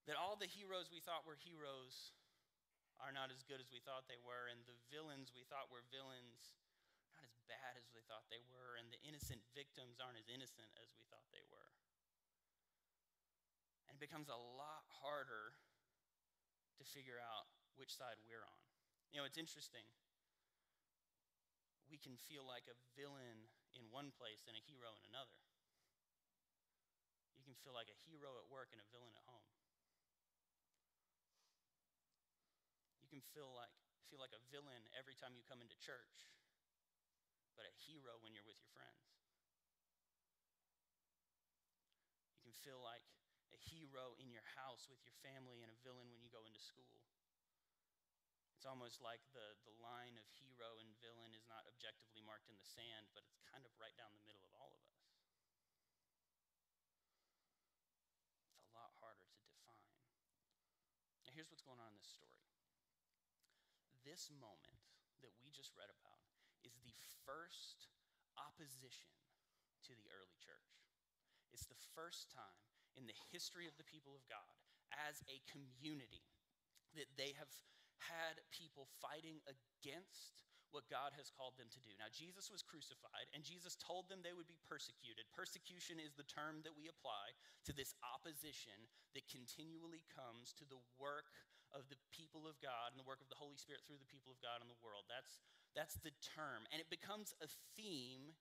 That 0.08 0.16
all 0.16 0.40
the 0.40 0.48
heroes 0.48 0.88
we 0.88 1.04
thought 1.04 1.28
were 1.28 1.36
heroes 1.36 2.16
are 3.00 3.12
not 3.12 3.28
as 3.28 3.44
good 3.44 3.60
as 3.60 3.68
we 3.68 3.80
thought 3.84 4.08
they 4.08 4.20
were, 4.20 4.48
and 4.48 4.64
the 4.64 4.76
villains 4.88 5.32
we 5.36 5.44
thought 5.46 5.68
were 5.68 5.84
villains 5.92 6.56
not 7.12 7.24
as 7.24 7.36
bad 7.50 7.74
as 7.74 7.90
we 7.90 8.00
thought 8.06 8.24
they 8.30 8.42
were, 8.52 8.78
and 8.78 8.88
the 8.94 9.00
innocent 9.04 9.42
victims 9.52 9.98
aren't 9.98 10.18
as 10.20 10.30
innocent 10.30 10.70
as 10.78 10.94
we 10.94 11.04
thought 11.10 11.26
they 11.34 11.44
were. 11.50 11.70
And 13.90 13.98
it 13.98 14.02
becomes 14.02 14.30
a 14.30 14.38
lot 14.38 14.84
harder 15.02 15.56
to 16.78 16.84
figure 16.86 17.18
out 17.18 17.50
which 17.74 17.90
side 17.90 18.18
we're 18.22 18.44
on. 18.44 18.62
You 19.10 19.18
know, 19.18 19.26
it's 19.26 19.40
interesting. 19.40 19.82
We 21.88 21.96
can 21.96 22.20
feel 22.28 22.44
like 22.44 22.68
a 22.68 22.76
villain 22.92 23.48
in 23.72 23.88
one 23.88 24.12
place 24.12 24.44
and 24.44 24.52
a 24.52 24.62
hero 24.68 24.92
in 25.00 25.04
another. 25.08 25.40
You 27.32 27.42
can 27.48 27.56
feel 27.64 27.72
like 27.72 27.88
a 27.88 27.98
hero 28.04 28.36
at 28.36 28.44
work 28.52 28.68
and 28.76 28.80
a 28.80 28.88
villain 28.92 29.16
at 29.16 29.24
home. 29.24 29.48
You 33.00 33.08
can 33.08 33.24
feel 33.32 33.48
like 33.56 33.72
feel 34.12 34.20
like 34.20 34.36
a 34.36 34.40
villain 34.48 34.88
every 34.96 35.12
time 35.16 35.36
you 35.36 35.44
come 35.44 35.60
into 35.60 35.76
church, 35.80 36.32
but 37.56 37.68
a 37.68 37.74
hero 37.84 38.16
when 38.24 38.32
you're 38.32 38.44
with 38.48 38.56
your 38.56 38.72
friends. 38.72 39.04
You 42.40 42.52
can 42.52 42.56
feel 42.64 42.80
like 42.80 43.04
a 43.52 43.60
hero 43.60 44.16
in 44.16 44.32
your 44.32 44.44
house 44.56 44.88
with 44.88 45.00
your 45.04 45.16
family 45.20 45.60
and 45.60 45.68
a 45.68 45.78
villain 45.84 46.08
when 46.08 46.24
you 46.24 46.32
go 46.32 46.44
into 46.48 46.60
school. 46.60 47.00
It's 48.58 48.66
almost 48.66 48.98
like 48.98 49.22
the, 49.30 49.54
the 49.70 49.76
line 49.78 50.18
of 50.18 50.26
hero 50.34 50.82
and 50.82 50.90
villain 50.98 51.30
is 51.30 51.46
not 51.46 51.62
objectively 51.70 52.18
marked 52.26 52.50
in 52.50 52.58
the 52.58 52.66
sand, 52.66 53.06
but 53.14 53.22
it's 53.22 53.38
kind 53.46 53.62
of 53.62 53.70
right 53.78 53.94
down 53.94 54.10
the 54.10 54.26
middle 54.26 54.42
of 54.42 54.50
all 54.58 54.74
of 54.74 54.82
us. 54.82 54.98
It's 58.58 58.66
a 58.66 58.74
lot 58.74 58.90
harder 58.98 59.22
to 59.22 59.38
define. 59.46 59.94
Now, 61.22 61.30
here's 61.38 61.46
what's 61.54 61.62
going 61.62 61.78
on 61.78 61.94
in 61.94 62.02
this 62.02 62.10
story. 62.10 62.42
This 64.02 64.26
moment 64.34 64.82
that 65.22 65.30
we 65.38 65.54
just 65.54 65.70
read 65.78 65.94
about 65.94 66.18
is 66.66 66.74
the 66.82 66.98
first 67.22 67.86
opposition 68.34 69.14
to 69.86 69.94
the 69.94 70.10
early 70.10 70.34
church. 70.42 70.82
It's 71.54 71.70
the 71.70 71.78
first 71.94 72.34
time 72.34 72.66
in 72.98 73.06
the 73.06 73.14
history 73.30 73.70
of 73.70 73.78
the 73.78 73.86
people 73.86 74.18
of 74.18 74.26
God 74.26 74.50
as 74.90 75.22
a 75.30 75.46
community 75.46 76.26
that 76.98 77.06
they 77.14 77.38
have 77.38 77.46
had 77.98 78.40
people 78.54 78.86
fighting 79.02 79.42
against 79.46 80.46
what 80.70 80.84
God 80.92 81.16
has 81.16 81.32
called 81.32 81.56
them 81.56 81.72
to 81.72 81.80
do. 81.80 81.96
Now, 81.96 82.12
Jesus 82.12 82.52
was 82.52 82.60
crucified, 82.60 83.28
and 83.32 83.40
Jesus 83.40 83.72
told 83.80 84.08
them 84.08 84.20
they 84.20 84.36
would 84.36 84.50
be 84.50 84.60
persecuted. 84.68 85.24
Persecution 85.32 85.96
is 85.96 86.12
the 86.12 86.28
term 86.28 86.60
that 86.64 86.76
we 86.76 86.92
apply 86.92 87.32
to 87.64 87.72
this 87.72 87.96
opposition 88.04 88.76
that 89.16 89.24
continually 89.32 90.04
comes 90.12 90.52
to 90.60 90.68
the 90.68 90.80
work 91.00 91.32
of 91.72 91.88
the 91.88 92.00
people 92.12 92.48
of 92.48 92.56
God 92.60 92.92
and 92.92 93.00
the 93.00 93.08
work 93.08 93.20
of 93.20 93.32
the 93.32 93.40
Holy 93.40 93.56
Spirit 93.56 93.84
through 93.84 94.00
the 94.00 94.08
people 94.08 94.32
of 94.32 94.40
God 94.44 94.60
in 94.60 94.68
the 94.68 94.80
world. 94.84 95.08
That's, 95.08 95.40
that's 95.72 95.96
the 96.00 96.12
term. 96.20 96.68
And 96.72 96.80
it 96.80 96.88
becomes 96.92 97.32
a 97.40 97.48
theme 97.76 98.36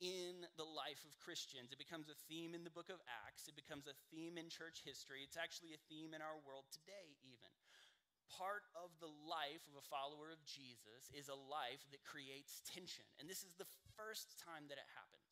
in 0.00 0.48
the 0.56 0.66
life 0.66 1.00
of 1.06 1.16
Christians. 1.20 1.70
It 1.72 1.80
becomes 1.80 2.08
a 2.08 2.18
theme 2.28 2.52
in 2.52 2.64
the 2.64 2.72
book 2.72 2.88
of 2.88 3.00
Acts. 3.06 3.46
It 3.48 3.56
becomes 3.56 3.86
a 3.86 3.96
theme 4.10 4.40
in 4.40 4.48
church 4.48 4.82
history. 4.82 5.22
It's 5.22 5.38
actually 5.38 5.76
a 5.76 5.82
theme 5.88 6.16
in 6.16 6.20
our 6.24 6.40
world 6.44 6.66
today, 6.72 7.14
even 7.24 7.52
part 8.32 8.64
of 8.74 8.92
the 8.98 9.10
life 9.24 9.64
of 9.68 9.76
a 9.76 9.84
follower 9.84 10.32
of 10.32 10.40
Jesus 10.44 11.12
is 11.12 11.28
a 11.28 11.36
life 11.36 11.84
that 11.92 12.04
creates 12.04 12.64
tension. 12.64 13.04
And 13.20 13.28
this 13.28 13.44
is 13.44 13.54
the 13.56 13.68
first 13.94 14.40
time 14.40 14.68
that 14.68 14.80
it 14.80 14.88
happens. 14.96 15.30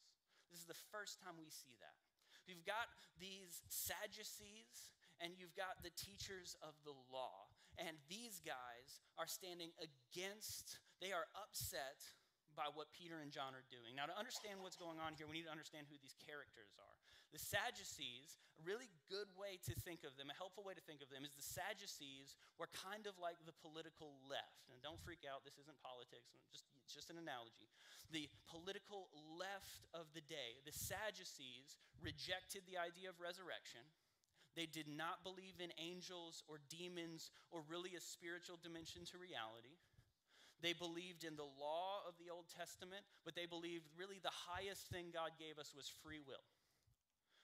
This 0.52 0.61
is 0.61 0.68
the 0.68 0.82
first 0.92 1.20
time 1.20 1.40
we 1.40 1.49
see 1.49 1.76
that. 1.80 1.96
You've 2.44 2.66
got 2.66 2.90
these 3.16 3.62
Sadducees 3.70 4.92
and 5.22 5.32
you've 5.38 5.54
got 5.54 5.80
the 5.80 5.94
teachers 5.94 6.58
of 6.61 6.75
the 6.82 6.94
law. 7.08 7.49
And 7.80 7.96
these 8.11 8.42
guys 8.44 9.00
are 9.16 9.30
standing 9.30 9.72
against, 9.80 10.82
they 11.00 11.14
are 11.14 11.30
upset 11.38 12.04
by 12.52 12.68
what 12.68 12.92
Peter 12.92 13.22
and 13.22 13.32
John 13.32 13.56
are 13.56 13.64
doing. 13.72 13.96
Now, 13.96 14.11
to 14.11 14.16
understand 14.18 14.61
what's 14.61 14.76
going 14.76 15.00
on 15.00 15.16
here, 15.16 15.25
we 15.25 15.40
need 15.40 15.49
to 15.49 15.54
understand 15.54 15.88
who 15.88 15.96
these 15.96 16.18
characters 16.20 16.76
are. 16.76 16.99
The 17.33 17.41
Sadducees, 17.41 18.37
a 18.61 18.62
really 18.62 18.93
good 19.09 19.33
way 19.41 19.57
to 19.65 19.73
think 19.73 20.05
of 20.05 20.12
them, 20.21 20.29
a 20.29 20.37
helpful 20.37 20.61
way 20.61 20.77
to 20.77 20.85
think 20.85 21.01
of 21.01 21.09
them, 21.09 21.25
is 21.25 21.33
the 21.33 21.41
Sadducees 21.41 22.37
were 22.61 22.69
kind 22.69 23.09
of 23.09 23.17
like 23.17 23.41
the 23.49 23.57
political 23.65 24.21
left. 24.29 24.69
And 24.69 24.77
don't 24.85 25.01
freak 25.01 25.25
out, 25.25 25.41
this 25.41 25.57
isn't 25.57 25.81
politics, 25.81 26.29
just, 26.53 26.69
just 26.85 27.09
an 27.09 27.17
analogy. 27.17 27.73
The 28.12 28.29
political 28.45 29.09
left 29.41 29.89
of 29.97 30.12
the 30.12 30.21
day, 30.29 30.61
the 30.69 30.77
Sadducees 30.77 31.81
rejected 32.05 32.69
the 32.69 32.77
idea 32.77 33.09
of 33.09 33.17
resurrection. 33.17 33.81
They 34.53 34.69
did 34.69 34.85
not 34.85 35.25
believe 35.25 35.57
in 35.65 35.73
angels 35.81 36.45
or 36.45 36.61
demons 36.69 37.33
or 37.49 37.65
really 37.65 37.97
a 37.97 38.05
spiritual 38.05 38.61
dimension 38.61 39.09
to 39.09 39.17
reality. 39.17 39.81
They 40.61 40.77
believed 40.77 41.25
in 41.25 41.41
the 41.41 41.49
law 41.57 42.05
of 42.05 42.15
the 42.21 42.29
Old 42.29 42.47
Testament, 42.53 43.03
but 43.25 43.35
they 43.35 43.49
believed 43.49 43.89
really 43.97 44.21
the 44.21 44.37
highest 44.53 44.93
thing 44.93 45.11
God 45.11 45.35
gave 45.41 45.57
us 45.57 45.73
was 45.73 45.89
free 46.05 46.21
will. 46.21 46.45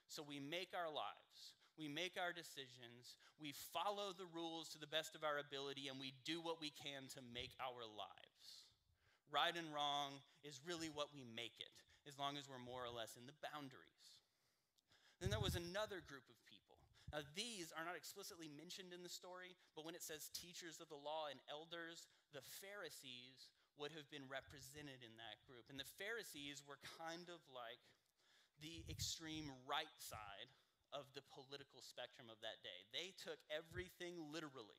So 0.09 0.25
we 0.25 0.41
make 0.41 0.73
our 0.73 0.89
lives, 0.89 1.55
we 1.77 1.87
make 1.87 2.17
our 2.17 2.33
decisions, 2.33 3.21
we 3.37 3.53
follow 3.53 4.17
the 4.17 4.27
rules 4.33 4.73
to 4.73 4.81
the 4.81 4.91
best 4.91 5.15
of 5.15 5.23
our 5.23 5.39
ability, 5.39 5.87
and 5.87 6.01
we 6.01 6.17
do 6.25 6.41
what 6.41 6.59
we 6.59 6.73
can 6.73 7.07
to 7.15 7.21
make 7.23 7.53
our 7.61 7.85
lives. 7.85 8.67
Right 9.29 9.53
and 9.53 9.69
wrong 9.71 10.25
is 10.43 10.65
really 10.65 10.89
what 10.89 11.13
we 11.13 11.23
make 11.23 11.61
it, 11.61 11.77
as 12.09 12.17
long 12.17 12.41
as 12.41 12.49
we're 12.49 12.59
more 12.59 12.83
or 12.83 12.91
less 12.91 13.21
in 13.21 13.29
the 13.29 13.37
boundaries. 13.53 14.09
Then 15.21 15.29
there 15.29 15.45
was 15.45 15.61
another 15.61 16.01
group 16.01 16.25
of 16.33 16.41
people. 16.49 16.81
Now, 17.13 17.25
these 17.37 17.73
are 17.73 17.85
not 17.85 17.97
explicitly 17.97 18.49
mentioned 18.49 18.93
in 18.97 19.05
the 19.05 19.13
story, 19.13 19.57
but 19.77 19.85
when 19.85 19.97
it 19.97 20.05
says 20.05 20.33
teachers 20.33 20.81
of 20.81 20.93
the 20.93 21.01
law 21.01 21.29
and 21.33 21.41
elders, 21.49 22.09
the 22.33 22.45
Pharisees 22.61 23.53
would 23.81 23.93
have 23.97 24.09
been 24.13 24.29
represented 24.29 25.01
in 25.01 25.15
that 25.17 25.41
group. 25.47 25.69
And 25.73 25.81
the 25.81 25.89
Pharisees 25.97 26.67
were 26.67 26.81
kind 27.01 27.31
of 27.31 27.41
like 27.49 27.81
the 28.61 28.85
extreme 28.91 29.51
right 29.67 29.97
side 29.99 30.51
of 30.93 31.05
the 31.13 31.25
political 31.33 31.85
spectrum 31.85 32.33
of 32.33 32.41
that 32.41 32.61
day. 32.65 32.79
They 32.93 33.13
took 33.21 33.39
everything 33.53 34.17
literally. 34.33 34.79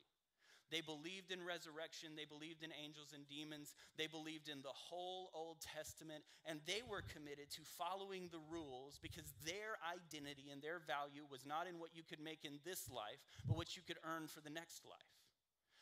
They 0.70 0.80
believed 0.80 1.34
in 1.34 1.42
resurrection. 1.42 2.14
They 2.14 2.30
believed 2.30 2.62
in 2.62 2.70
angels 2.78 3.10
and 3.10 3.26
demons. 3.26 3.74
They 3.98 4.06
believed 4.06 4.46
in 4.46 4.62
the 4.62 4.70
whole 4.70 5.34
Old 5.34 5.58
Testament. 5.58 6.22
And 6.46 6.62
they 6.62 6.86
were 6.86 7.02
committed 7.02 7.50
to 7.58 7.62
following 7.74 8.30
the 8.30 8.42
rules 8.46 9.02
because 9.02 9.34
their 9.42 9.82
identity 9.82 10.54
and 10.54 10.62
their 10.62 10.78
value 10.78 11.26
was 11.26 11.42
not 11.42 11.66
in 11.66 11.82
what 11.82 11.90
you 11.90 12.06
could 12.06 12.22
make 12.22 12.46
in 12.46 12.62
this 12.62 12.86
life, 12.86 13.18
but 13.50 13.58
what 13.58 13.74
you 13.74 13.82
could 13.82 13.98
earn 14.06 14.30
for 14.30 14.38
the 14.38 14.54
next 14.54 14.86
life. 14.86 15.10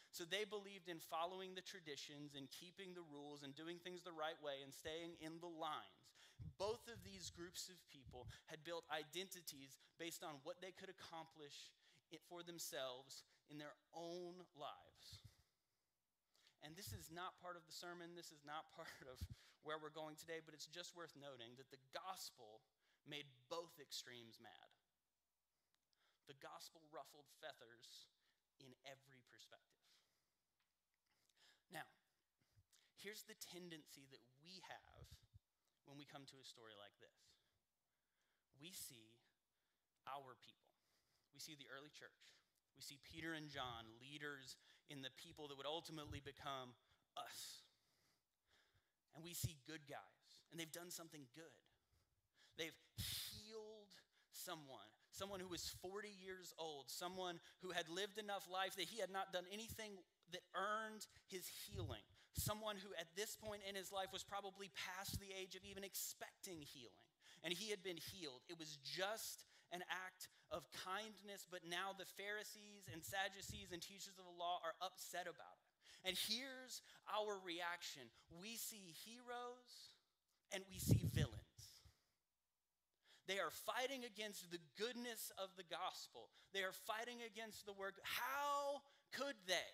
So 0.09 0.25
they 0.25 0.49
believed 0.49 0.89
in 0.89 1.05
following 1.05 1.53
the 1.53 1.61
traditions 1.61 2.33
and 2.33 2.49
keeping 2.49 2.97
the 2.97 3.05
rules 3.13 3.45
and 3.45 3.53
doing 3.53 3.77
things 3.85 4.01
the 4.01 4.17
right 4.17 4.41
way 4.41 4.65
and 4.65 4.73
staying 4.73 5.21
in 5.21 5.37
the 5.45 5.53
lines. 5.53 6.17
Both 6.59 6.91
of 6.91 7.03
these 7.07 7.31
groups 7.31 7.71
of 7.71 7.79
people 7.87 8.27
had 8.51 8.67
built 8.67 8.87
identities 8.91 9.79
based 9.99 10.27
on 10.27 10.43
what 10.43 10.59
they 10.59 10.75
could 10.75 10.91
accomplish 10.91 11.71
for 12.27 12.43
themselves 12.43 13.23
in 13.53 13.61
their 13.61 13.77
own 13.95 14.43
lives. 14.57 15.23
And 16.65 16.75
this 16.75 16.91
is 16.91 17.13
not 17.15 17.39
part 17.39 17.55
of 17.55 17.63
the 17.69 17.75
sermon, 17.75 18.19
this 18.19 18.35
is 18.35 18.43
not 18.43 18.67
part 18.77 19.07
of 19.07 19.21
where 19.63 19.79
we're 19.79 19.95
going 19.95 20.17
today, 20.19 20.43
but 20.43 20.55
it's 20.55 20.71
just 20.71 20.97
worth 20.97 21.15
noting 21.15 21.55
that 21.59 21.71
the 21.71 21.83
gospel 21.95 22.65
made 23.07 23.29
both 23.49 23.77
extremes 23.79 24.41
mad. 24.43 24.69
The 26.27 26.39
gospel 26.43 26.85
ruffled 26.93 27.29
feathers 27.41 28.11
in 28.61 28.75
every 28.85 29.25
perspective. 29.33 29.89
Now, 31.73 31.89
here's 33.01 33.25
the 33.25 33.39
tendency 33.39 34.05
that 34.13 34.21
we 34.45 34.61
have 34.69 35.09
when 35.89 35.97
we 35.97 36.05
come 36.05 36.29
to 36.29 36.37
a 36.39 36.47
story 36.47 36.77
like 36.77 36.93
this 37.01 37.17
we 38.61 38.75
see 38.75 39.15
our 40.07 40.35
people, 40.43 40.75
we 41.31 41.41
see 41.41 41.55
the 41.55 41.71
early 41.71 41.91
church. 41.95 42.35
We 42.75 42.83
see 42.83 42.99
Peter 43.03 43.35
and 43.35 43.51
John, 43.51 43.87
leaders 43.99 44.59
in 44.91 45.03
the 45.03 45.11
people 45.19 45.49
that 45.49 45.59
would 45.59 45.67
ultimately 45.67 46.23
become 46.23 46.75
us. 47.19 47.67
And 49.15 49.25
we 49.25 49.35
see 49.35 49.59
good 49.67 49.83
guys, 49.91 50.27
and 50.51 50.61
they've 50.61 50.71
done 50.71 50.91
something 50.91 51.27
good. 51.35 51.59
They've 52.55 52.79
healed 52.99 53.95
someone, 54.31 54.87
someone 55.11 55.41
who 55.41 55.51
was 55.51 55.75
40 55.83 56.07
years 56.23 56.55
old, 56.59 56.87
someone 56.87 57.43
who 57.63 57.71
had 57.71 57.89
lived 57.91 58.19
enough 58.19 58.47
life 58.47 58.77
that 58.77 58.87
he 58.87 59.01
had 59.01 59.11
not 59.11 59.33
done 59.33 59.47
anything 59.51 59.99
that 60.31 60.43
earned 60.55 61.07
his 61.27 61.47
healing. 61.67 62.07
Someone 62.39 62.79
who, 62.79 62.95
at 62.95 63.11
this 63.19 63.35
point 63.35 63.67
in 63.69 63.75
his 63.75 63.91
life, 63.91 64.15
was 64.15 64.23
probably 64.23 64.71
past 64.73 65.19
the 65.19 65.35
age 65.35 65.59
of 65.59 65.67
even 65.67 65.83
expecting 65.83 66.63
healing. 66.63 67.11
And 67.43 67.53
he 67.53 67.71
had 67.71 67.83
been 67.83 67.99
healed. 67.99 68.47
It 68.49 68.59
was 68.59 68.79
just 68.83 69.45
an 69.71 69.83
act 69.91 70.31
of 70.51 70.65
kindness, 70.87 71.45
but 71.51 71.67
now 71.69 71.93
the 71.93 72.09
Pharisees 72.17 72.89
and 72.89 73.05
Sadducees 73.05 73.75
and 73.75 73.83
teachers 73.83 74.17
of 74.17 74.25
the 74.25 74.39
law 74.39 74.63
are 74.65 74.79
upset 74.81 75.29
about 75.29 75.59
it. 75.61 75.69
And 76.09 76.17
here's 76.17 76.81
our 77.11 77.37
reaction 77.43 78.07
we 78.41 78.57
see 78.57 78.95
heroes 79.05 79.99
and 80.55 80.65
we 80.71 80.79
see 80.79 81.05
villains. 81.13 81.63
They 83.29 83.39
are 83.39 83.53
fighting 83.53 84.09
against 84.09 84.49
the 84.51 84.63
goodness 84.81 85.31
of 85.37 85.53
the 85.61 85.69
gospel. 85.69 86.33
They 86.55 86.65
are 86.65 86.73
fighting 86.73 87.21
against 87.21 87.67
the 87.67 87.77
work. 87.77 88.01
How 88.01 88.81
could 89.13 89.37
they? 89.47 89.69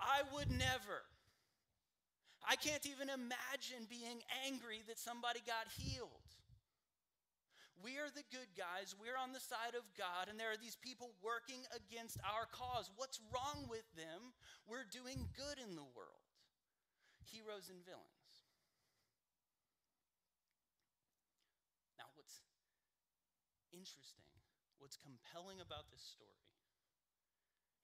I 0.00 0.24
would 0.32 0.48
never. 0.48 1.04
I 2.46 2.56
can't 2.56 2.86
even 2.88 3.12
imagine 3.12 3.84
being 3.88 4.24
angry 4.48 4.80
that 4.88 4.98
somebody 4.98 5.40
got 5.44 5.68
healed. 5.68 6.30
We 7.80 7.96
are 7.96 8.12
the 8.12 8.24
good 8.28 8.52
guys. 8.56 8.92
We're 9.00 9.16
on 9.16 9.32
the 9.32 9.40
side 9.40 9.72
of 9.72 9.88
God, 9.96 10.28
and 10.28 10.36
there 10.36 10.52
are 10.52 10.60
these 10.60 10.76
people 10.76 11.16
working 11.24 11.64
against 11.72 12.20
our 12.28 12.44
cause. 12.52 12.92
What's 12.96 13.20
wrong 13.32 13.68
with 13.72 13.88
them? 13.96 14.36
We're 14.68 14.84
doing 14.88 15.28
good 15.32 15.56
in 15.56 15.76
the 15.76 15.88
world. 15.96 16.28
Heroes 17.24 17.72
and 17.72 17.80
villains. 17.88 18.32
Now, 21.96 22.12
what's 22.20 22.44
interesting, 23.72 24.28
what's 24.76 25.00
compelling 25.00 25.64
about 25.64 25.88
this 25.88 26.04
story 26.04 26.44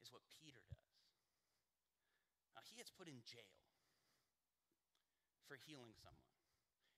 is 0.04 0.12
what 0.12 0.20
Peter 0.28 0.60
does. 0.76 0.92
Now, 2.52 2.60
he 2.68 2.76
gets 2.76 2.92
put 2.92 3.08
in 3.08 3.16
jail 3.24 3.48
for 5.46 5.56
healing 5.56 5.94
someone. 5.94 6.34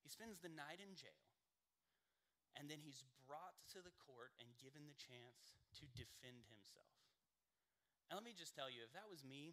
He 0.03 0.09
spends 0.09 0.41
the 0.41 0.53
night 0.53 0.81
in 0.81 0.97
jail, 0.97 1.29
and 2.57 2.67
then 2.67 2.81
he's 2.81 3.05
brought 3.29 3.61
to 3.77 3.85
the 3.85 3.95
court 4.01 4.33
and 4.41 4.49
given 4.57 4.89
the 4.89 4.97
chance 4.97 5.61
to 5.79 5.85
defend 5.93 6.49
himself. 6.49 6.97
And 8.09 8.17
let 8.17 8.25
me 8.25 8.33
just 8.33 8.57
tell 8.57 8.73
you 8.73 8.81
if 8.83 8.93
that 8.97 9.13
was 9.13 9.21
me, 9.21 9.53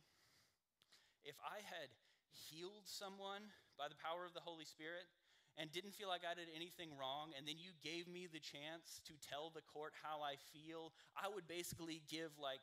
if 1.27 1.35
I 1.43 1.59
had 1.59 1.91
healed 2.31 2.87
someone 2.87 3.51
by 3.75 3.91
the 3.91 3.99
power 3.99 4.23
of 4.23 4.31
the 4.31 4.43
Holy 4.43 4.63
Spirit, 4.63 5.11
and 5.57 5.71
didn't 5.71 5.95
feel 5.95 6.11
like 6.11 6.27
I 6.27 6.35
did 6.35 6.51
anything 6.51 6.91
wrong, 6.99 7.31
and 7.31 7.47
then 7.47 7.55
you 7.55 7.71
gave 7.79 8.11
me 8.11 8.27
the 8.27 8.43
chance 8.43 8.99
to 9.07 9.15
tell 9.23 9.47
the 9.47 9.63
court 9.63 9.95
how 10.03 10.19
I 10.19 10.35
feel, 10.51 10.91
I 11.15 11.31
would 11.31 11.47
basically 11.47 12.03
give 12.11 12.35
like 12.35 12.59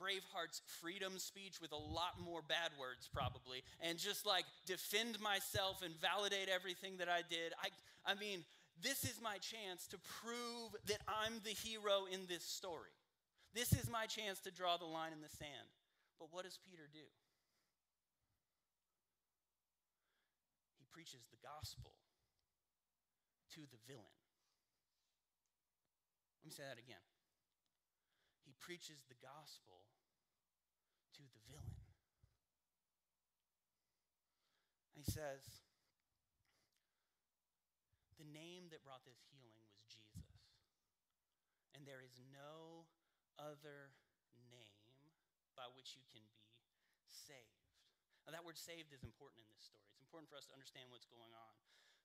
Braveheart's 0.00 0.62
freedom 0.80 1.18
speech 1.18 1.60
with 1.60 1.72
a 1.72 1.76
lot 1.76 2.16
more 2.22 2.40
bad 2.42 2.70
words, 2.78 3.10
probably, 3.12 3.62
and 3.82 3.98
just 3.98 4.26
like 4.26 4.44
defend 4.66 5.20
myself 5.20 5.82
and 5.84 5.94
validate 6.00 6.48
everything 6.48 6.98
that 6.98 7.08
I 7.08 7.22
did. 7.28 7.52
I, 7.62 7.68
I 8.06 8.14
mean, 8.14 8.44
this 8.80 9.02
is 9.02 9.20
my 9.22 9.38
chance 9.42 9.86
to 9.90 9.98
prove 10.22 10.70
that 10.86 11.02
I'm 11.08 11.42
the 11.42 11.50
hero 11.50 12.06
in 12.10 12.26
this 12.28 12.44
story. 12.44 12.94
This 13.54 13.72
is 13.72 13.90
my 13.90 14.06
chance 14.06 14.38
to 14.46 14.50
draw 14.50 14.76
the 14.76 14.86
line 14.86 15.12
in 15.12 15.20
the 15.20 15.34
sand. 15.34 15.68
But 16.18 16.28
what 16.30 16.44
does 16.44 16.58
Peter 16.62 16.86
do? 16.92 17.06
He 20.78 20.86
preaches 20.90 21.26
the 21.30 21.42
gospel 21.42 21.94
to 23.54 23.60
the 23.66 23.78
villain. 23.86 24.18
Let 26.42 26.46
me 26.46 26.54
say 26.54 26.62
that 26.66 26.78
again. 26.78 27.02
He 28.46 28.54
preaches 28.56 29.02
the 29.10 29.18
gospel 29.20 29.84
to 31.18 31.22
the 31.22 31.42
villain. 31.50 31.82
And 34.94 34.97
he 34.97 34.97
says, 35.08 35.64
The 38.20 38.28
name 38.28 38.68
that 38.70 38.84
brought 38.84 39.02
this 39.08 39.18
healing 39.32 39.66
was 39.72 39.88
Jesus. 39.88 40.28
And 41.72 41.88
there 41.88 42.04
is 42.04 42.20
no 42.28 42.84
other 43.40 43.94
name 44.52 44.84
by 45.56 45.66
which 45.72 45.96
you 45.96 46.04
can 46.10 46.22
be 47.00 47.08
saved. 47.08 47.58
Now, 48.28 48.36
that 48.36 48.44
word 48.44 48.60
saved 48.60 48.92
is 48.92 49.06
important 49.06 49.40
in 49.40 49.48
this 49.48 49.64
story. 49.64 49.88
It's 49.96 50.04
important 50.04 50.28
for 50.28 50.36
us 50.36 50.44
to 50.52 50.54
understand 50.54 50.92
what's 50.92 51.08
going 51.08 51.32
on. 51.32 51.54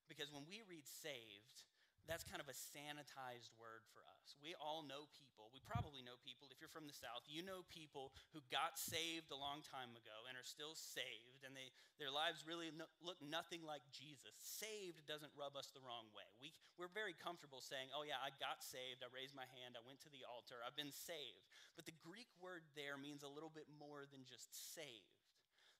Because 0.07 0.31
when 0.31 0.47
we 0.47 0.63
read 0.63 0.87
saved, 0.87 1.67
that's 2.07 2.27
kind 2.27 2.43
of 2.43 2.51
a 2.51 2.55
sanitized 2.55 3.51
word 3.55 3.83
for 3.95 4.03
us. 4.03 4.35
We 4.39 4.55
all 4.59 4.83
know 4.83 5.07
people. 5.15 5.51
We 5.51 5.63
probably 5.63 6.03
know 6.03 6.19
people. 6.23 6.51
If 6.51 6.59
you're 6.59 6.71
from 6.71 6.87
the 6.87 6.95
South, 6.95 7.23
you 7.27 7.43
know 7.43 7.63
people 7.71 8.11
who 8.35 8.43
got 8.51 8.79
saved 8.79 9.31
a 9.31 9.39
long 9.39 9.63
time 9.63 9.95
ago 9.95 10.27
and 10.27 10.35
are 10.35 10.47
still 10.47 10.75
saved, 10.75 11.43
and 11.47 11.55
they, 11.55 11.71
their 11.99 12.11
lives 12.11 12.43
really 12.43 12.71
no, 12.75 12.87
look 13.03 13.19
nothing 13.23 13.63
like 13.63 13.83
Jesus. 13.91 14.35
Saved 14.39 15.03
doesn't 15.07 15.31
rub 15.35 15.55
us 15.55 15.71
the 15.71 15.83
wrong 15.83 16.11
way. 16.11 16.27
We, 16.39 16.51
we're 16.75 16.91
very 16.91 17.15
comfortable 17.15 17.63
saying, 17.63 17.91
oh, 17.95 18.03
yeah, 18.07 18.19
I 18.19 18.31
got 18.39 18.63
saved. 18.63 19.03
I 19.03 19.11
raised 19.11 19.35
my 19.35 19.47
hand. 19.59 19.79
I 19.79 19.83
went 19.83 20.03
to 20.07 20.11
the 20.11 20.27
altar. 20.27 20.59
I've 20.63 20.79
been 20.79 20.91
saved. 20.91 21.47
But 21.75 21.87
the 21.87 21.95
Greek 22.03 22.31
word 22.39 22.67
there 22.75 22.99
means 22.99 23.23
a 23.23 23.31
little 23.31 23.51
bit 23.51 23.67
more 23.79 24.03
than 24.07 24.27
just 24.27 24.51
saved 24.51 25.13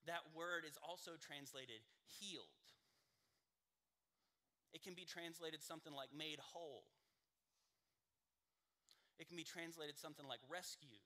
that 0.06 0.24
word 0.36 0.68
is 0.68 0.76
also 0.84 1.16
translated 1.16 1.80
healed. 2.20 2.63
It 4.74 4.82
can 4.82 4.98
be 4.98 5.06
translated 5.06 5.62
something 5.62 5.94
like 5.94 6.10
made 6.10 6.42
whole. 6.42 6.90
It 9.22 9.30
can 9.30 9.38
be 9.38 9.46
translated 9.46 10.02
something 10.02 10.26
like 10.26 10.42
rescued. 10.50 11.06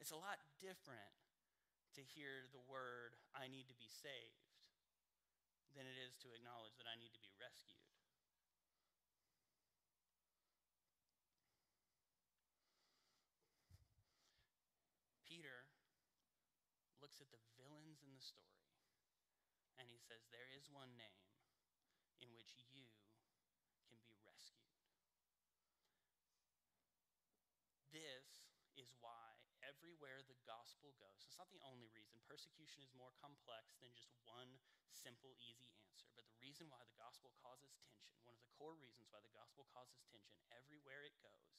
It's 0.00 0.12
a 0.12 0.20
lot 0.20 0.36
different 0.60 1.16
to 1.96 2.04
hear 2.04 2.46
the 2.52 2.62
word, 2.68 3.16
I 3.34 3.48
need 3.48 3.66
to 3.72 3.76
be 3.80 3.88
saved, 3.88 4.46
than 5.74 5.88
it 5.88 5.96
is 5.98 6.14
to 6.22 6.30
acknowledge 6.36 6.76
that 6.78 6.86
I 6.86 6.94
need 7.00 7.16
to 7.16 7.22
be 7.24 7.32
rescued. 7.40 7.82
Peter 15.26 15.66
looks 17.02 17.18
at 17.18 17.32
the 17.32 17.42
villains 17.58 18.04
in 18.06 18.12
the 18.14 18.22
story 18.22 18.69
and 19.80 19.88
he 19.88 19.96
says, 19.96 20.28
There 20.28 20.46
is 20.52 20.68
one 20.68 20.92
name 21.00 21.24
in 22.20 22.28
which 22.36 22.52
you 22.68 22.84
can 23.88 23.96
be 24.04 24.20
rescued. 24.28 24.76
This 27.88 28.44
is 28.76 28.92
why 29.00 29.40
everywhere 29.64 30.20
the 30.28 30.36
gospel 30.44 30.92
goes, 31.00 31.24
it's 31.24 31.40
not 31.40 31.48
the 31.48 31.64
only 31.64 31.88
reason. 31.96 32.20
Persecution 32.28 32.84
is 32.84 32.92
more 32.92 33.16
complex 33.16 33.80
than 33.80 33.96
just 33.96 34.12
one 34.28 34.60
simple, 34.92 35.32
easy 35.40 35.72
answer. 35.88 36.12
But 36.12 36.28
the 36.28 36.36
reason 36.38 36.68
why 36.68 36.84
the 36.84 37.00
gospel 37.00 37.32
causes 37.40 37.72
tension, 37.80 38.20
one 38.28 38.36
of 38.36 38.44
the 38.44 38.52
core 38.60 38.76
reasons 38.76 39.08
why 39.08 39.24
the 39.24 39.32
gospel 39.32 39.64
causes 39.72 40.04
tension 40.12 40.36
everywhere 40.52 41.08
it 41.08 41.16
goes, 41.24 41.56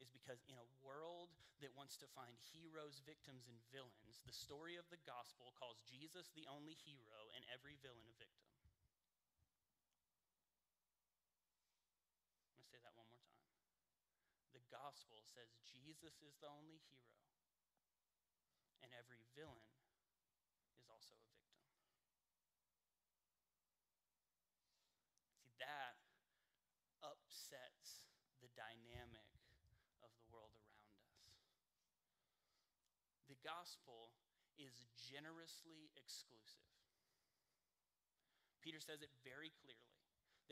is 0.00 0.08
because 0.08 0.40
in 0.48 0.56
a 0.56 0.70
world 0.80 1.28
that 1.60 1.76
wants 1.76 2.00
to 2.00 2.08
find 2.16 2.32
heroes, 2.56 3.04
victims, 3.04 3.44
and 3.52 3.60
villains, 3.68 4.24
the 4.24 4.32
story 4.32 4.80
of 4.80 4.88
the 4.88 5.00
gospel 5.04 5.52
calls 5.60 5.84
Jesus 5.84 6.32
the 6.32 6.48
only 6.48 6.72
hero 6.88 7.28
and 7.36 7.44
every 7.52 7.76
villain 7.84 8.08
a 8.08 8.16
victim. 8.16 8.48
I'm 12.48 12.56
going 12.56 12.64
to 12.64 12.72
say 12.72 12.80
that 12.80 12.96
one 12.96 13.12
more 13.12 13.20
time. 13.28 13.52
The 14.56 14.64
gospel 14.72 15.20
says 15.20 15.52
Jesus 15.68 16.16
is 16.24 16.34
the 16.40 16.48
only 16.48 16.80
hero, 16.88 17.20
and 18.80 18.88
every 18.96 19.20
villain 19.36 19.76
is 20.80 20.88
also 20.88 21.12
a 21.12 21.28
victim. 21.28 21.60
See, 25.44 25.52
that 25.60 26.00
upsets 27.04 28.08
the 28.40 28.48
dynamic 28.56 29.29
gospel 33.44 34.12
is 34.58 34.86
generously 34.96 35.88
exclusive. 35.96 36.68
Peter 38.60 38.80
says 38.80 39.00
it 39.00 39.12
very 39.24 39.48
clearly. 39.64 39.96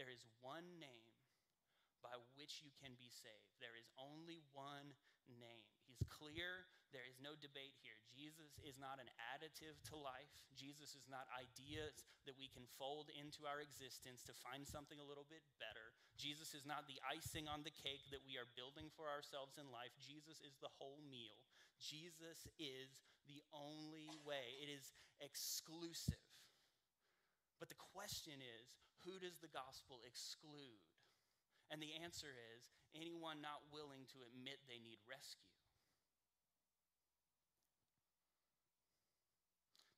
There 0.01 0.09
is 0.09 0.25
one 0.41 0.81
name 0.81 1.13
by 2.01 2.15
which 2.39 2.65
you 2.65 2.73
can 2.79 2.95
be 2.97 3.11
saved. 3.11 3.53
There 3.61 3.77
is 3.77 3.91
only 3.99 4.41
one 4.55 4.95
name. 5.29 5.69
He's 5.85 6.01
clear. 6.09 6.71
There 6.89 7.05
is 7.05 7.21
no 7.21 7.37
debate 7.37 7.77
here. 7.85 8.01
Jesus 8.09 8.57
is 8.65 8.81
not 8.81 8.97
an 8.97 9.13
additive 9.37 9.77
to 9.93 9.95
life. 10.01 10.33
Jesus 10.57 10.97
is 10.97 11.05
not 11.05 11.29
ideas 11.37 12.01
that 12.25 12.39
we 12.41 12.49
can 12.49 12.65
fold 12.81 13.13
into 13.13 13.45
our 13.45 13.61
existence 13.61 14.25
to 14.25 14.41
find 14.41 14.65
something 14.65 14.97
a 14.97 15.05
little 15.05 15.29
bit 15.29 15.45
better. 15.61 15.93
Jesus 16.17 16.57
is 16.57 16.65
not 16.65 16.89
the 16.89 16.97
icing 17.05 17.45
on 17.45 17.61
the 17.61 17.75
cake 17.75 18.09
that 18.09 18.25
we 18.25 18.41
are 18.41 18.49
building 18.57 18.89
for 18.97 19.05
ourselves 19.13 19.61
in 19.61 19.69
life. 19.69 19.93
Jesus 20.01 20.41
is 20.41 20.57
the 20.65 20.73
whole 20.81 21.05
meal. 21.05 21.37
Jesus 21.79 22.47
is 22.59 22.91
the 23.31 23.43
only 23.55 24.11
way, 24.27 24.59
it 24.59 24.69
is 24.69 24.93
exclusive. 25.23 26.21
But 27.59 27.71
the 27.71 27.79
question 27.95 28.39
is 28.39 28.79
who 29.07 29.19
does 29.19 29.39
the 29.39 29.51
gospel 29.51 30.03
exclude? 30.07 30.83
And 31.71 31.83
the 31.83 32.01
answer 32.01 32.33
is 32.57 32.71
anyone 32.97 33.45
not 33.45 33.61
willing 33.69 34.09
to 34.17 34.25
admit 34.25 34.63
they 34.65 34.81
need 34.81 34.99
rescue. 35.05 35.53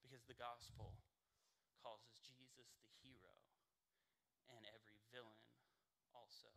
Because 0.03 0.27
the 0.27 0.37
gospel 0.37 0.99
causes 1.79 2.19
Jesus 2.27 2.75
the 2.83 2.91
hero 2.99 3.39
and 4.51 4.67
every 4.75 4.99
villain 5.15 5.47
also 6.11 6.51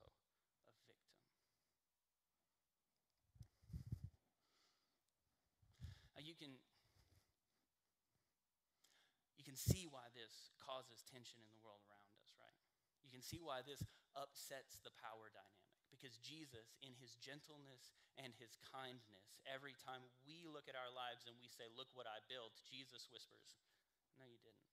you 6.23 6.35
can 6.35 6.55
you 9.37 9.43
can 9.43 9.59
see 9.59 9.85
why 9.91 10.07
this 10.15 10.55
causes 10.63 11.03
tension 11.03 11.43
in 11.43 11.51
the 11.51 11.59
world 11.59 11.83
around 11.83 12.07
us, 12.15 12.31
right? 12.39 12.55
You 13.03 13.11
can 13.11 13.19
see 13.19 13.43
why 13.43 13.59
this 13.59 13.83
upsets 14.15 14.79
the 14.79 14.93
power 14.95 15.27
dynamic 15.27 15.75
because 15.91 16.15
Jesus 16.23 16.79
in 16.79 16.95
his 16.95 17.19
gentleness 17.19 17.91
and 18.15 18.31
his 18.39 18.55
kindness, 18.71 19.35
every 19.43 19.75
time 19.75 19.99
we 20.23 20.47
look 20.47 20.71
at 20.71 20.79
our 20.79 20.89
lives 20.89 21.27
and 21.27 21.35
we 21.43 21.51
say, 21.51 21.67
"Look 21.75 21.91
what 21.91 22.07
I 22.07 22.23
built," 22.31 22.55
Jesus 22.63 23.11
whispers, 23.11 23.59
"No, 24.15 24.23
you 24.23 24.39
didn't." 24.39 24.63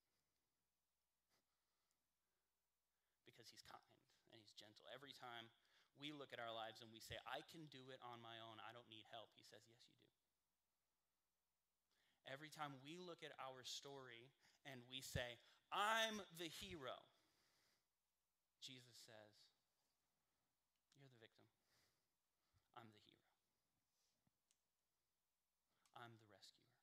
Because 3.26 3.50
he's 3.50 3.66
kind 3.66 3.82
and 4.30 4.38
he's 4.38 4.54
gentle. 4.54 4.86
Every 4.94 5.12
time 5.12 5.50
we 6.00 6.16
look 6.16 6.32
at 6.32 6.40
our 6.40 6.52
lives 6.52 6.80
and 6.80 6.88
we 6.88 6.98
say, 6.98 7.20
I 7.28 7.44
can 7.52 7.68
do 7.68 7.92
it 7.92 8.00
on 8.00 8.24
my 8.24 8.40
own, 8.40 8.56
I 8.64 8.72
don't 8.72 8.88
need 8.88 9.04
help, 9.12 9.28
he 9.36 9.44
says, 9.44 9.60
Yes, 9.68 9.84
you 9.92 10.08
do. 10.08 10.19
Every 12.30 12.46
time 12.46 12.78
we 12.86 12.94
look 12.94 13.26
at 13.26 13.34
our 13.42 13.66
story 13.66 14.30
and 14.62 14.78
we 14.86 15.02
say, 15.02 15.34
I'm 15.74 16.22
the 16.38 16.46
hero, 16.46 16.94
Jesus 18.62 18.94
says, 19.02 19.34
You're 20.94 21.10
the 21.10 21.18
victim. 21.18 21.50
I'm 22.78 22.86
the 22.86 23.02
hero. 23.02 23.34
I'm 25.98 26.14
the 26.14 26.30
rescuer. 26.30 26.78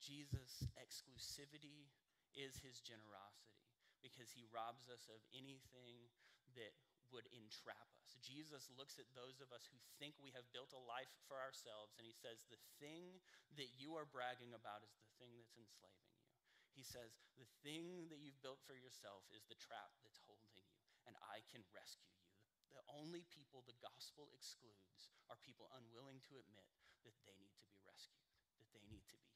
Jesus' 0.00 0.64
exclusivity 0.80 1.92
is 2.32 2.56
his 2.64 2.80
generosity 2.80 3.60
because 4.00 4.32
he 4.32 4.48
robs 4.48 4.88
us 4.88 5.04
of 5.12 5.20
anything 5.36 6.08
that 6.56 6.72
would 7.10 7.26
entrap 7.34 7.88
us. 8.00 8.16
Jesus 8.22 8.70
looks 8.74 8.98
at 8.98 9.08
those 9.14 9.42
of 9.42 9.50
us 9.50 9.66
who 9.68 9.78
think 9.98 10.14
we 10.18 10.34
have 10.34 10.46
built 10.54 10.74
a 10.74 10.82
life 10.86 11.10
for 11.26 11.38
ourselves 11.38 11.94
and 11.98 12.06
he 12.06 12.14
says, 12.14 12.46
The 12.48 12.60
thing 12.78 13.20
that 13.58 13.70
you 13.78 13.94
are 13.98 14.08
bragging 14.08 14.54
about 14.54 14.82
is 14.86 14.94
the 14.98 15.10
thing 15.18 15.34
that's 15.38 15.54
enslaving 15.58 16.10
you. 16.14 16.26
He 16.74 16.84
says, 16.86 17.18
The 17.36 17.50
thing 17.66 18.08
that 18.10 18.22
you've 18.22 18.38
built 18.42 18.62
for 18.64 18.78
yourself 18.78 19.26
is 19.34 19.46
the 19.46 19.58
trap 19.58 19.90
that's 20.02 20.22
holding 20.24 20.54
you, 20.54 20.68
and 21.06 21.14
I 21.26 21.42
can 21.50 21.66
rescue 21.74 22.14
you. 22.14 22.30
The 22.70 22.86
only 22.94 23.26
people 23.26 23.66
the 23.66 23.78
gospel 23.82 24.30
excludes 24.30 25.10
are 25.26 25.38
people 25.42 25.66
unwilling 25.74 26.22
to 26.30 26.38
admit 26.38 26.70
that 27.02 27.16
they 27.26 27.34
need 27.42 27.54
to 27.58 27.66
be 27.66 27.78
rescued, 27.82 28.30
that 28.62 28.70
they 28.70 28.84
need 28.86 29.02
to 29.10 29.18
be 29.18 29.29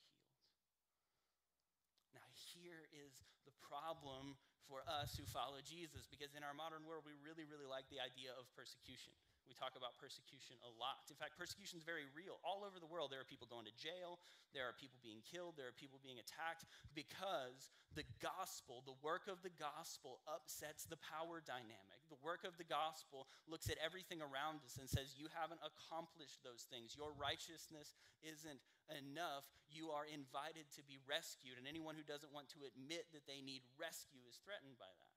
here 2.54 2.86
is 2.94 3.10
the 3.44 3.54
problem 3.66 4.38
for 4.70 4.80
us 4.88 5.12
who 5.18 5.26
follow 5.28 5.60
Jesus, 5.60 6.08
because 6.08 6.32
in 6.32 6.46
our 6.46 6.56
modern 6.56 6.86
world, 6.88 7.04
we 7.04 7.12
really, 7.20 7.44
really 7.44 7.68
like 7.68 7.84
the 7.92 8.00
idea 8.00 8.32
of 8.38 8.48
persecution. 8.56 9.12
We 9.44 9.54
talk 9.54 9.76
about 9.76 9.96
persecution 10.00 10.56
a 10.64 10.72
lot. 10.80 11.06
In 11.12 11.18
fact, 11.20 11.36
persecution 11.36 11.76
is 11.76 11.84
very 11.84 12.08
real. 12.16 12.40
All 12.40 12.64
over 12.64 12.80
the 12.80 12.88
world, 12.88 13.12
there 13.12 13.20
are 13.20 13.28
people 13.28 13.48
going 13.48 13.68
to 13.68 13.76
jail, 13.76 14.18
there 14.56 14.64
are 14.64 14.76
people 14.76 14.96
being 15.04 15.20
killed, 15.24 15.54
there 15.60 15.68
are 15.68 15.76
people 15.76 16.00
being 16.00 16.18
attacked 16.18 16.64
because 16.96 17.72
the 17.92 18.06
gospel, 18.18 18.82
the 18.82 18.98
work 19.04 19.30
of 19.30 19.40
the 19.44 19.54
gospel, 19.54 20.24
upsets 20.26 20.88
the 20.88 20.98
power 20.98 21.44
dynamic. 21.44 22.02
The 22.12 22.20
work 22.20 22.44
of 22.44 22.56
the 22.60 22.68
gospel 22.68 23.26
looks 23.48 23.70
at 23.72 23.80
everything 23.80 24.20
around 24.20 24.60
us 24.62 24.76
and 24.76 24.86
says, 24.86 25.16
You 25.16 25.30
haven't 25.32 25.62
accomplished 25.64 26.44
those 26.44 26.68
things. 26.68 26.94
Your 26.98 27.14
righteousness 27.16 27.96
isn't 28.20 28.60
enough. 28.92 29.48
You 29.70 29.94
are 29.94 30.04
invited 30.04 30.68
to 30.76 30.82
be 30.84 31.00
rescued. 31.08 31.56
And 31.56 31.64
anyone 31.64 31.96
who 31.96 32.04
doesn't 32.04 32.34
want 32.34 32.52
to 32.54 32.66
admit 32.68 33.08
that 33.16 33.24
they 33.24 33.40
need 33.40 33.64
rescue 33.80 34.22
is 34.28 34.36
threatened 34.44 34.76
by 34.76 34.90
that. 34.90 35.13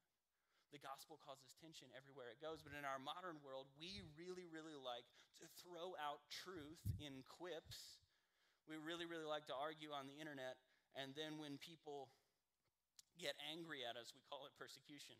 The 0.76 0.84
gospel 0.84 1.16
causes 1.24 1.56
tension 1.64 1.88
everywhere 1.96 2.28
it 2.28 2.44
goes, 2.44 2.60
but 2.60 2.76
in 2.76 2.84
our 2.84 3.00
modern 3.00 3.40
world, 3.40 3.72
we 3.80 4.04
really, 4.20 4.44
really 4.52 4.76
like 4.76 5.08
to 5.40 5.48
throw 5.64 5.96
out 5.96 6.20
truth 6.28 6.84
in 7.00 7.24
quips. 7.24 8.04
We 8.68 8.76
really, 8.76 9.08
really 9.08 9.28
like 9.28 9.48
to 9.48 9.56
argue 9.56 9.96
on 9.96 10.12
the 10.12 10.20
internet, 10.20 10.60
and 10.92 11.16
then 11.16 11.40
when 11.40 11.56
people 11.56 12.12
get 13.16 13.40
angry 13.48 13.88
at 13.88 13.96
us, 13.96 14.12
we 14.12 14.20
call 14.28 14.44
it 14.44 14.54
persecution. 14.60 15.16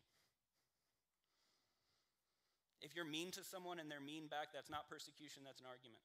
If 2.84 2.94
you're 2.94 3.08
mean 3.08 3.32
to 3.34 3.42
someone 3.42 3.80
and 3.80 3.90
they're 3.90 4.04
mean 4.04 4.28
back, 4.28 4.54
that's 4.54 4.70
not 4.70 4.86
persecution, 4.92 5.42
that's 5.48 5.64
an 5.64 5.70
argument. 5.70 6.04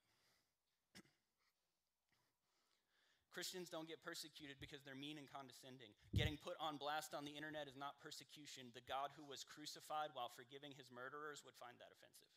Christians 3.32 3.72
don't 3.72 3.88
get 3.88 4.04
persecuted 4.04 4.60
because 4.60 4.84
they're 4.84 4.98
mean 4.98 5.16
and 5.16 5.24
condescending. 5.24 5.88
Getting 6.12 6.36
put 6.36 6.60
on 6.60 6.76
blast 6.76 7.16
on 7.16 7.24
the 7.24 7.32
internet 7.32 7.64
is 7.64 7.80
not 7.80 7.96
persecution. 8.04 8.68
The 8.76 8.84
God 8.84 9.08
who 9.16 9.24
was 9.24 9.40
crucified 9.48 10.12
while 10.12 10.28
forgiving 10.28 10.76
his 10.76 10.92
murderers 10.92 11.40
would 11.48 11.56
find 11.56 11.72
that 11.80 11.88
offensive. 11.96 12.28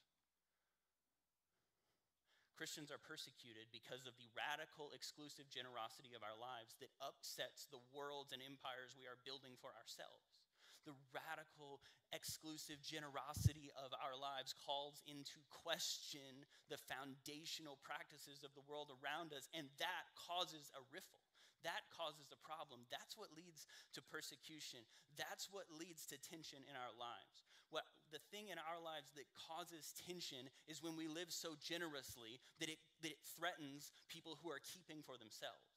Christians 2.56 2.88
are 2.88 3.04
persecuted 3.04 3.68
because 3.76 4.08
of 4.08 4.16
the 4.16 4.32
radical, 4.32 4.96
exclusive 4.96 5.52
generosity 5.52 6.16
of 6.16 6.24
our 6.24 6.40
lives 6.40 6.80
that 6.80 6.96
upsets 7.04 7.68
the 7.68 7.84
worlds 7.92 8.32
and 8.32 8.40
empires 8.40 8.96
we 8.96 9.12
are 9.12 9.20
building 9.28 9.60
for 9.60 9.76
ourselves 9.76 10.45
the 10.86 10.96
radical, 11.12 11.82
exclusive 12.14 12.80
generosity 12.86 13.74
of 13.76 13.92
our 13.98 14.16
lives 14.16 14.54
calls 14.54 15.02
into 15.10 15.42
question 15.50 16.46
the 16.70 16.80
foundational 16.88 17.82
practices 17.82 18.46
of 18.46 18.54
the 18.54 18.66
world 18.70 18.94
around 19.02 19.34
us, 19.34 19.50
and 19.52 19.68
that 19.82 20.06
causes 20.16 20.70
a 20.78 20.82
riffle. 20.94 21.26
That 21.66 21.90
causes 21.90 22.30
a 22.30 22.40
problem. 22.46 22.86
That's 22.94 23.18
what 23.18 23.34
leads 23.34 23.66
to 23.98 24.06
persecution. 24.06 24.86
That's 25.18 25.50
what 25.50 25.66
leads 25.74 26.06
to 26.14 26.22
tension 26.22 26.62
in 26.70 26.78
our 26.78 26.94
lives. 26.94 27.42
What, 27.74 27.90
the 28.14 28.22
thing 28.30 28.54
in 28.54 28.62
our 28.62 28.78
lives 28.78 29.10
that 29.18 29.26
causes 29.34 29.98
tension 30.06 30.46
is 30.70 30.86
when 30.86 30.94
we 30.94 31.10
live 31.10 31.34
so 31.34 31.58
generously 31.58 32.38
that 32.62 32.70
it, 32.70 32.78
that 33.02 33.18
it 33.18 33.22
threatens 33.34 33.90
people 34.06 34.38
who 34.38 34.54
are 34.54 34.62
keeping 34.62 35.02
for 35.02 35.18
themselves 35.18 35.75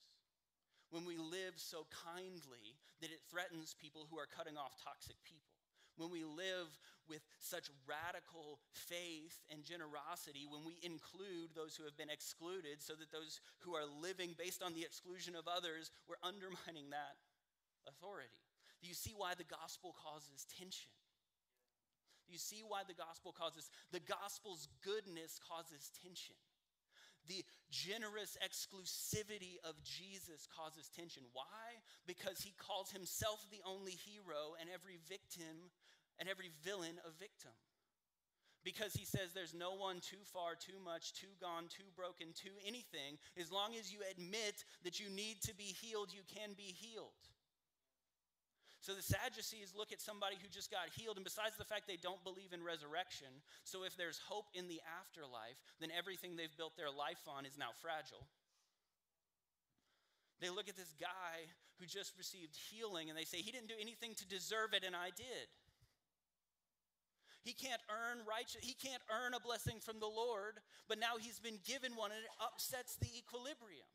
when 0.90 1.05
we 1.05 1.16
live 1.16 1.57
so 1.57 1.85
kindly 1.90 2.77
that 3.01 3.12
it 3.12 3.20
threatens 3.31 3.77
people 3.77 4.07
who 4.11 4.18
are 4.18 4.29
cutting 4.29 4.57
off 4.57 4.77
toxic 4.83 5.16
people. 5.24 5.53
When 5.98 6.14
we 6.14 6.22
live 6.22 6.70
with 7.11 7.27
such 7.42 7.66
radical 7.83 8.62
faith 8.70 9.42
and 9.51 9.66
generosity, 9.66 10.46
when 10.46 10.62
we 10.62 10.79
include 10.87 11.59
those 11.59 11.74
who 11.74 11.83
have 11.85 11.98
been 11.98 12.12
excluded 12.12 12.79
so 12.79 12.94
that 12.94 13.11
those 13.11 13.42
who 13.66 13.74
are 13.74 13.85
living 13.85 14.38
based 14.38 14.62
on 14.62 14.79
the 14.79 14.87
exclusion 14.87 15.35
of 15.35 15.51
others, 15.51 15.90
we're 16.07 16.22
undermining 16.22 16.94
that 16.94 17.18
authority. 17.90 18.38
Do 18.79 18.87
you 18.87 18.94
see 18.94 19.11
why 19.11 19.35
the 19.35 19.48
gospel 19.48 19.90
causes 19.98 20.46
tension? 20.46 20.94
Do 22.29 22.33
you 22.33 22.38
see 22.38 22.62
why 22.62 22.87
the 22.87 22.94
gospel 22.94 23.33
causes 23.33 23.72
the 23.90 24.05
gospel's 24.05 24.68
goodness 24.85 25.40
causes 25.42 25.90
tension? 26.05 26.37
The 27.28 27.44
generous 27.70 28.36
exclusivity 28.40 29.60
of 29.62 29.76
Jesus 29.84 30.48
causes 30.48 30.88
tension. 30.96 31.22
Why? 31.32 31.84
Because 32.06 32.40
he 32.40 32.54
calls 32.56 32.90
himself 32.90 33.44
the 33.50 33.60
only 33.68 33.92
hero 33.92 34.56
and 34.60 34.70
every 34.72 34.96
victim 35.08 35.70
and 36.18 36.28
every 36.28 36.50
villain 36.64 36.96
a 37.04 37.12
victim. 37.12 37.52
Because 38.64 38.92
he 38.92 39.04
says 39.04 39.32
there's 39.32 39.54
no 39.54 39.74
one 39.74 40.00
too 40.00 40.24
far, 40.32 40.56
too 40.58 40.80
much, 40.82 41.12
too 41.12 41.32
gone, 41.40 41.68
too 41.68 41.88
broken, 41.94 42.28
too 42.34 42.56
anything. 42.66 43.16
As 43.38 43.52
long 43.52 43.76
as 43.78 43.92
you 43.92 44.00
admit 44.10 44.64
that 44.82 44.98
you 44.98 45.08
need 45.08 45.40
to 45.42 45.54
be 45.54 45.76
healed, 45.78 46.08
you 46.12 46.22
can 46.26 46.54
be 46.56 46.74
healed. 46.74 47.12
So 48.80 48.94
the 48.94 49.02
Sadducees 49.02 49.74
look 49.74 49.90
at 49.90 50.00
somebody 50.00 50.36
who 50.38 50.46
just 50.48 50.70
got 50.70 50.86
healed, 50.94 51.18
and 51.18 51.26
besides 51.26 51.58
the 51.58 51.66
fact 51.66 51.90
they 51.90 51.98
don't 51.98 52.22
believe 52.22 52.54
in 52.54 52.62
resurrection, 52.62 53.28
so 53.64 53.82
if 53.82 53.96
there's 53.98 54.22
hope 54.22 54.46
in 54.54 54.68
the 54.68 54.80
afterlife, 54.86 55.58
then 55.82 55.90
everything 55.90 56.36
they've 56.36 56.54
built 56.56 56.76
their 56.78 56.90
life 56.90 57.26
on 57.26 57.44
is 57.44 57.58
now 57.58 57.74
fragile. 57.82 58.22
They 60.40 60.50
look 60.50 60.68
at 60.70 60.78
this 60.78 60.94
guy 60.94 61.50
who 61.82 61.86
just 61.86 62.14
received 62.14 62.54
healing 62.54 63.10
and 63.10 63.18
they 63.18 63.26
say, 63.26 63.38
He 63.38 63.50
didn't 63.50 63.66
do 63.66 63.78
anything 63.80 64.14
to 64.14 64.26
deserve 64.26 64.70
it, 64.74 64.86
and 64.86 64.94
I 64.94 65.10
did. 65.10 65.50
He 67.42 67.52
can't 67.52 67.82
earn 67.90 68.22
righteous, 68.28 68.62
he 68.62 68.74
can't 68.74 69.02
earn 69.10 69.34
a 69.34 69.40
blessing 69.40 69.80
from 69.80 69.98
the 69.98 70.10
Lord, 70.10 70.60
but 70.86 70.98
now 70.98 71.18
he's 71.18 71.40
been 71.40 71.58
given 71.64 71.96
one 71.96 72.10
and 72.10 72.20
it 72.20 72.30
upsets 72.38 72.96
the 72.96 73.08
equilibrium. 73.08 73.88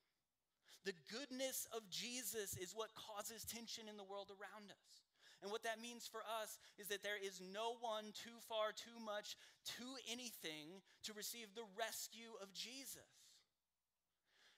The 0.84 0.96
goodness 1.08 1.68
of 1.72 1.88
Jesus 1.90 2.58
is 2.60 2.76
what 2.76 2.92
causes 2.96 3.46
tension 3.48 3.88
in 3.88 3.96
the 3.96 4.04
world 4.04 4.32
around 4.32 4.68
us. 4.68 5.04
And 5.42 5.52
what 5.52 5.64
that 5.64 5.84
means 5.84 6.08
for 6.08 6.24
us 6.24 6.60
is 6.80 6.88
that 6.88 7.04
there 7.04 7.20
is 7.20 7.44
no 7.44 7.76
one 7.80 8.16
too 8.16 8.36
far, 8.48 8.72
too 8.72 8.96
much, 9.04 9.36
too 9.68 10.00
anything 10.08 10.80
to 11.04 11.12
receive 11.12 11.52
the 11.52 11.68
rescue 11.76 12.32
of 12.40 12.52
Jesus. 12.56 13.12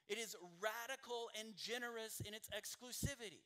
It 0.10 0.22
is 0.22 0.38
radical 0.62 1.34
and 1.34 1.58
generous 1.58 2.22
in 2.22 2.38
its 2.38 2.50
exclusivity. 2.54 3.42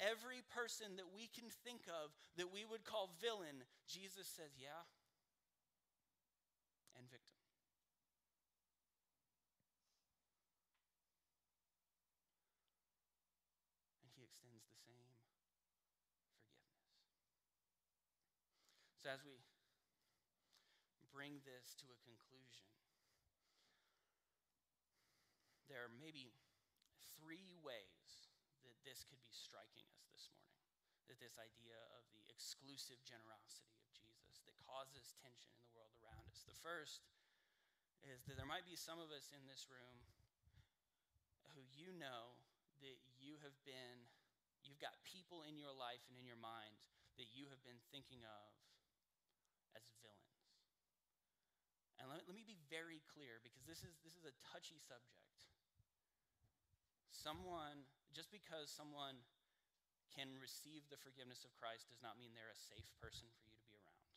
Every 0.00 0.40
person 0.48 0.96
that 0.96 1.12
we 1.12 1.28
can 1.28 1.52
think 1.64 1.84
of 1.88 2.16
that 2.36 2.52
we 2.52 2.64
would 2.64 2.84
call 2.84 3.12
villain, 3.20 3.68
Jesus 3.84 4.24
says, 4.24 4.56
yeah, 4.56 4.88
and 6.96 7.04
victim. 7.10 7.38
So, 18.98 19.14
as 19.14 19.24
we 19.24 19.40
bring 21.14 21.40
this 21.48 21.72
to 21.80 21.88
a 21.88 21.98
conclusion, 22.04 22.68
there 25.70 25.80
are 25.80 25.94
maybe 25.96 26.34
three 27.16 27.56
ways 27.64 28.10
that 28.66 28.76
this 28.84 29.08
could 29.08 29.22
be 29.24 29.32
striking 29.32 29.88
us 29.96 30.04
this 30.12 30.28
morning. 30.34 30.60
That 31.08 31.16
this 31.24 31.40
idea 31.40 31.78
of 31.96 32.04
the 32.12 32.20
exclusive 32.28 33.00
generosity 33.06 33.72
of 33.80 33.88
Jesus 33.96 34.44
that 34.44 34.60
causes 34.60 35.16
tension 35.24 35.56
in 35.56 35.62
the 35.64 35.72
world 35.72 35.96
around 36.04 36.28
us. 36.28 36.44
The 36.44 36.58
first 36.60 37.08
is 38.04 38.28
that 38.28 38.36
there 38.36 38.50
might 38.50 38.68
be 38.68 38.76
some 38.76 39.00
of 39.00 39.08
us 39.08 39.32
in 39.32 39.40
this 39.48 39.72
room 39.72 40.04
who 41.56 41.64
you 41.72 41.96
know 41.96 42.36
that 42.84 42.98
you 43.16 43.40
have 43.40 43.56
been, 43.64 44.04
you've 44.68 44.84
got 44.84 44.94
people 45.08 45.48
in 45.48 45.56
your 45.56 45.72
life 45.72 46.04
and 46.12 46.14
in 46.20 46.28
your 46.28 46.38
mind 46.38 46.76
that 47.16 47.32
you 47.32 47.48
have 47.48 47.58
been 47.64 47.80
thinking 47.88 48.20
of 48.22 48.52
as 49.72 49.88
villains. 50.04 50.44
And 51.98 52.06
let, 52.06 52.22
let 52.28 52.36
me 52.36 52.46
be 52.46 52.60
very 52.70 53.02
clear 53.10 53.42
because 53.42 53.64
this 53.66 53.82
is, 53.82 53.96
this 54.06 54.14
is 54.14 54.28
a 54.28 54.34
touchy 54.54 54.78
subject. 54.78 55.36
Someone, 57.10 57.88
just 58.14 58.30
because 58.30 58.70
someone 58.70 59.18
can 60.14 60.30
receive 60.38 60.86
the 60.86 61.00
forgiveness 61.00 61.42
of 61.42 61.50
Christ 61.58 61.90
does 61.90 61.98
not 61.98 62.14
mean 62.14 62.34
they're 62.34 62.54
a 62.54 62.68
safe 62.70 62.86
person 63.02 63.26
for 63.34 63.44
you 63.50 63.58
to 63.58 63.66
be 63.66 63.82
around. 63.82 64.14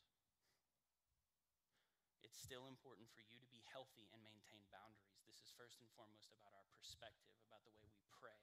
It's 2.21 2.37
still 2.37 2.69
important 2.69 3.09
for 3.09 3.25
you 3.25 3.41
to 3.41 3.49
be 3.49 3.65
healthy 3.73 4.05
and 4.13 4.21
maintain 4.21 4.61
boundaries. 4.69 5.25
This 5.25 5.41
is 5.41 5.49
first 5.57 5.81
and 5.81 5.89
foremost 5.97 6.29
about 6.37 6.53
our 6.53 6.69
perspective, 6.77 7.33
about 7.49 7.65
the 7.65 7.73
way 7.75 7.89
we 7.89 8.05
pray 8.13 8.39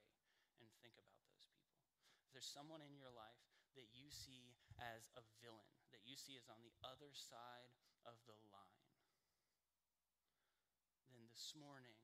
and 0.59 0.67
think 0.83 0.99
about 0.99 1.23
those 1.31 1.47
people. 1.47 1.88
If 2.29 2.37
there's 2.37 2.53
someone 2.61 2.85
in 2.85 2.93
your 2.93 3.09
life 3.09 3.41
that 3.73 3.89
you 3.89 4.13
see 4.13 4.53
as 4.77 5.09
a 5.17 5.25
villain, 5.41 5.65
that 5.89 6.05
you 6.05 6.13
see 6.13 6.37
as 6.37 6.45
on 6.45 6.61
the 6.61 6.77
other 6.85 7.09
side 7.09 7.73
of 8.05 8.21
the 8.29 8.37
line, 8.53 8.85
then 11.09 11.25
this 11.33 11.57
morning, 11.57 11.97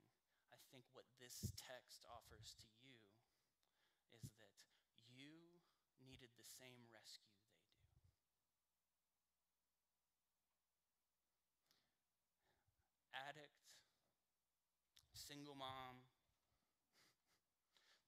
I 0.50 0.58
think 0.74 0.90
what 0.98 1.06
this 1.22 1.54
text 1.62 2.02
offers 2.10 2.58
to 2.58 2.70
you 2.82 3.06
is 4.18 4.26
that 4.42 4.50
you 5.06 5.62
needed 6.02 6.34
the 6.34 6.50
same 6.58 6.90
rescue 6.90 7.38
they 7.46 7.55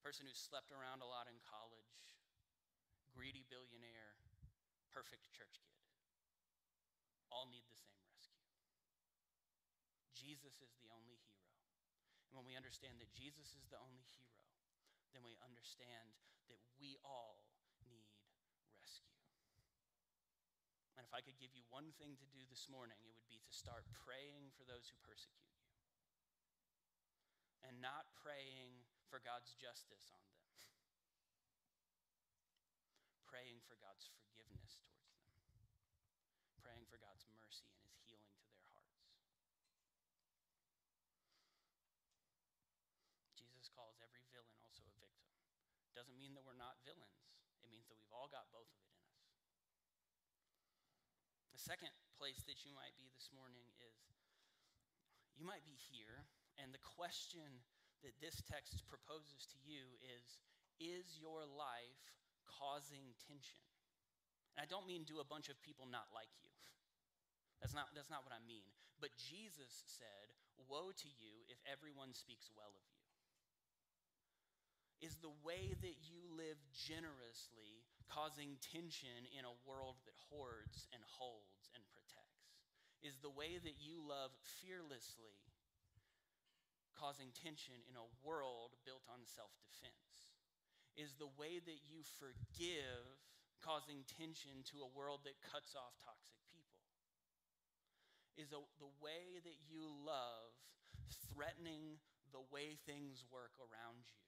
person 0.08 0.24
who 0.24 0.40
slept 0.40 0.72
around 0.72 1.04
a 1.04 1.10
lot 1.12 1.28
in 1.28 1.36
college, 1.44 2.00
greedy 3.12 3.44
billionaire, 3.52 4.16
perfect 4.88 5.28
church 5.36 5.60
kid. 5.68 5.84
All 7.28 7.44
need 7.52 7.68
the 7.68 7.76
same 7.76 8.00
rescue. 8.16 8.48
Jesus 10.16 10.64
is 10.64 10.72
the 10.80 10.88
only 10.96 11.20
hero. 11.28 11.52
And 12.32 12.40
when 12.40 12.48
we 12.48 12.56
understand 12.56 13.04
that 13.04 13.12
Jesus 13.12 13.52
is 13.52 13.68
the 13.68 13.76
only 13.84 14.08
hero, 14.16 14.48
then 15.12 15.28
we 15.28 15.36
understand 15.44 16.16
that 16.48 16.64
we 16.80 16.96
all 17.04 17.44
need 17.84 18.08
rescue. 18.80 19.12
And 20.96 21.04
if 21.04 21.12
I 21.12 21.20
could 21.20 21.36
give 21.36 21.52
you 21.52 21.68
one 21.68 21.92
thing 22.00 22.16
to 22.16 22.28
do 22.32 22.48
this 22.48 22.72
morning, 22.72 22.96
it 23.04 23.12
would 23.12 23.28
be 23.28 23.44
to 23.44 23.52
start 23.52 23.84
praying 24.08 24.56
for 24.56 24.64
those 24.64 24.88
who 24.88 24.96
persecute 25.04 25.52
you. 25.52 25.68
And 27.68 27.84
not 27.84 28.08
praying 28.24 28.67
for 29.18 29.26
God's 29.26 29.58
justice 29.58 30.14
on 30.14 30.22
them 30.30 30.38
praying 33.38 33.58
for 33.66 33.74
God's 33.82 34.06
forgiveness 34.14 34.82
towards 34.82 35.46
them, 35.46 35.62
praying 36.62 36.86
for 36.86 37.02
God's 37.02 37.26
mercy 37.34 37.66
and 37.70 37.82
his 37.86 37.98
healing 38.06 38.34
to 38.34 38.46
their 38.50 38.66
hearts. 38.74 38.98
Jesus 43.34 43.74
calls 43.74 43.98
every 44.06 44.22
villain 44.34 44.58
also 44.62 44.86
a 44.86 44.98
victim. 45.02 45.34
Doesn't 45.98 46.18
mean 46.18 46.34
that 46.34 46.42
we're 46.42 46.58
not 46.58 46.82
villains, 46.82 47.30
it 47.62 47.70
means 47.74 47.86
that 47.92 47.98
we've 48.00 48.14
all 48.14 48.30
got 48.30 48.48
both 48.50 48.70
of 48.70 48.82
it 48.86 48.94
in 48.96 49.06
us. 49.06 49.22
The 51.58 51.62
second 51.62 51.94
place 52.22 52.42
that 52.48 52.64
you 52.66 52.74
might 52.74 52.94
be 52.96 53.12
this 53.14 53.34
morning 53.34 53.70
is 53.82 53.98
you 55.38 55.46
might 55.46 55.66
be 55.68 55.78
here, 55.78 56.26
and 56.58 56.70
the 56.70 56.82
question 56.82 57.62
that 58.06 58.18
this 58.22 58.42
text 58.46 58.86
proposes 58.86 59.48
to 59.54 59.58
you 59.66 59.98
is 60.04 60.38
Is 60.78 61.18
your 61.18 61.42
life 61.46 62.06
causing 62.48 63.14
tension. 63.26 63.66
And 64.56 64.66
I 64.66 64.68
don't 64.70 64.90
mean 64.90 65.06
do 65.06 65.22
a 65.22 65.28
bunch 65.28 65.50
of 65.50 65.58
people 65.62 65.86
not 65.86 66.10
like 66.14 66.32
you. 66.42 66.54
That's 67.62 67.74
not, 67.74 67.94
that's 67.98 68.10
not 68.10 68.22
what 68.22 68.34
I 68.34 68.42
mean. 68.46 68.66
But 69.02 69.14
Jesus 69.18 69.86
said, 69.86 70.34
Woe 70.66 70.90
to 70.90 71.10
you 71.22 71.46
if 71.50 71.62
everyone 71.70 72.18
speaks 72.18 72.50
well 72.54 72.74
of 72.74 72.86
you. 72.90 73.06
Is 75.06 75.22
the 75.22 75.34
way 75.46 75.78
that 75.78 75.98
you 76.02 76.26
live 76.34 76.58
generously 76.74 77.86
causing 78.10 78.58
tension 78.58 79.30
in 79.30 79.46
a 79.46 79.60
world 79.62 80.02
that 80.10 80.18
hoards 80.18 80.90
and 80.90 81.06
holds 81.06 81.70
and 81.78 81.86
protects? 81.94 82.58
Is 83.06 83.22
the 83.22 83.30
way 83.30 83.62
that 83.62 83.78
you 83.78 84.02
love 84.02 84.34
fearlessly 84.58 85.38
causing 86.98 87.30
tension 87.38 87.78
in 87.86 87.96
a 87.96 88.10
world 88.26 88.74
built 88.82 89.06
on 89.08 89.22
self 89.24 89.54
defense? 89.62 90.28
is 90.98 91.14
the 91.22 91.30
way 91.38 91.62
that 91.62 91.86
you 91.86 92.02
forgive 92.18 93.06
causing 93.62 94.02
tension 94.18 94.66
to 94.74 94.82
a 94.82 94.90
world 94.98 95.22
that 95.30 95.38
cuts 95.46 95.78
off 95.78 95.94
toxic 96.02 96.42
people. 96.50 96.82
Is 98.34 98.50
a, 98.54 98.62
the 98.82 98.90
way 98.98 99.38
that 99.46 99.62
you 99.70 99.86
love 99.86 100.58
threatening 101.30 102.02
the 102.34 102.44
way 102.50 102.78
things 102.86 103.26
work 103.30 103.54
around 103.62 104.10
you. 104.10 104.26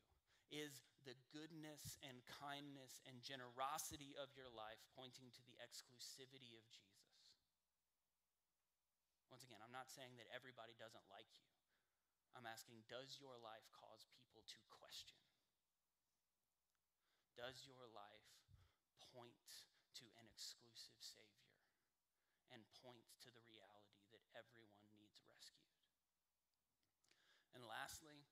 Is 0.49 0.82
the 1.05 1.13
goodness 1.29 2.01
and 2.01 2.25
kindness 2.41 3.05
and 3.05 3.21
generosity 3.21 4.17
of 4.17 4.34
your 4.34 4.49
life 4.49 4.82
pointing 4.97 5.29
to 5.29 5.41
the 5.45 5.58
exclusivity 5.62 6.58
of 6.58 6.65
Jesus? 6.73 7.05
Once 9.29 9.45
again, 9.45 9.62
I'm 9.62 9.73
not 9.73 9.93
saying 9.93 10.17
that 10.17 10.25
everybody 10.34 10.73
doesn't 10.82 11.05
like 11.13 11.29
you. 11.38 11.59
I'm 12.38 12.48
asking, 12.50 12.86
does 12.88 13.18
your 13.18 13.36
life 13.42 13.65
cause 13.76 14.08
people 14.15 14.46
to 14.46 14.60
question? 14.70 15.20
Does 17.36 17.63
your 17.63 17.88
life 17.96 18.30
point 19.15 19.63
to 20.00 20.06
an 20.20 20.28
exclusive 20.28 21.00
Savior 21.00 21.56
and 22.52 22.62
point 22.84 23.08
to 23.24 23.32
the 23.32 23.44
reality 23.48 24.04
that 24.12 24.24
everyone 24.36 24.88
needs 25.00 25.24
rescued? 25.26 25.80
And 27.56 27.63
lastly, 27.63 28.28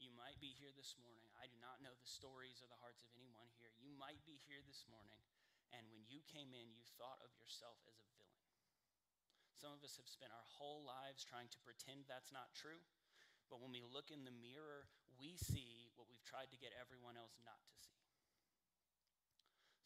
you 0.00 0.12
might 0.16 0.40
be 0.40 0.56
here 0.56 0.72
this 0.72 0.96
morning. 0.96 1.28
I 1.36 1.48
do 1.48 1.60
not 1.60 1.84
know 1.84 1.92
the 1.92 2.08
stories 2.08 2.64
or 2.64 2.68
the 2.68 2.80
hearts 2.80 3.04
of 3.04 3.12
anyone 3.16 3.52
here. 3.60 3.72
You 3.76 3.92
might 3.96 4.20
be 4.24 4.40
here 4.48 4.64
this 4.64 4.88
morning, 4.88 5.20
and 5.76 5.84
when 5.92 6.08
you 6.08 6.24
came 6.24 6.56
in, 6.56 6.72
you 6.72 6.84
thought 6.96 7.20
of 7.20 7.36
yourself 7.36 7.76
as 7.84 8.00
a 8.00 8.08
villain. 8.16 8.44
Some 9.52 9.76
of 9.76 9.84
us 9.84 10.00
have 10.00 10.08
spent 10.08 10.32
our 10.32 10.48
whole 10.56 10.80
lives 10.88 11.20
trying 11.20 11.52
to 11.52 11.60
pretend 11.60 12.08
that's 12.08 12.32
not 12.32 12.56
true, 12.56 12.80
but 13.50 13.58
when 13.58 13.74
we 13.74 13.82
look 13.82 14.14
in 14.14 14.22
the 14.22 14.32
mirror, 14.32 14.86
we 15.18 15.34
see 15.34 15.90
what 15.98 16.06
we've 16.06 16.22
tried 16.22 16.48
to 16.54 16.58
get 16.62 16.70
everyone 16.78 17.18
else 17.18 17.34
not 17.42 17.58
to 17.58 17.74
see. 17.82 17.98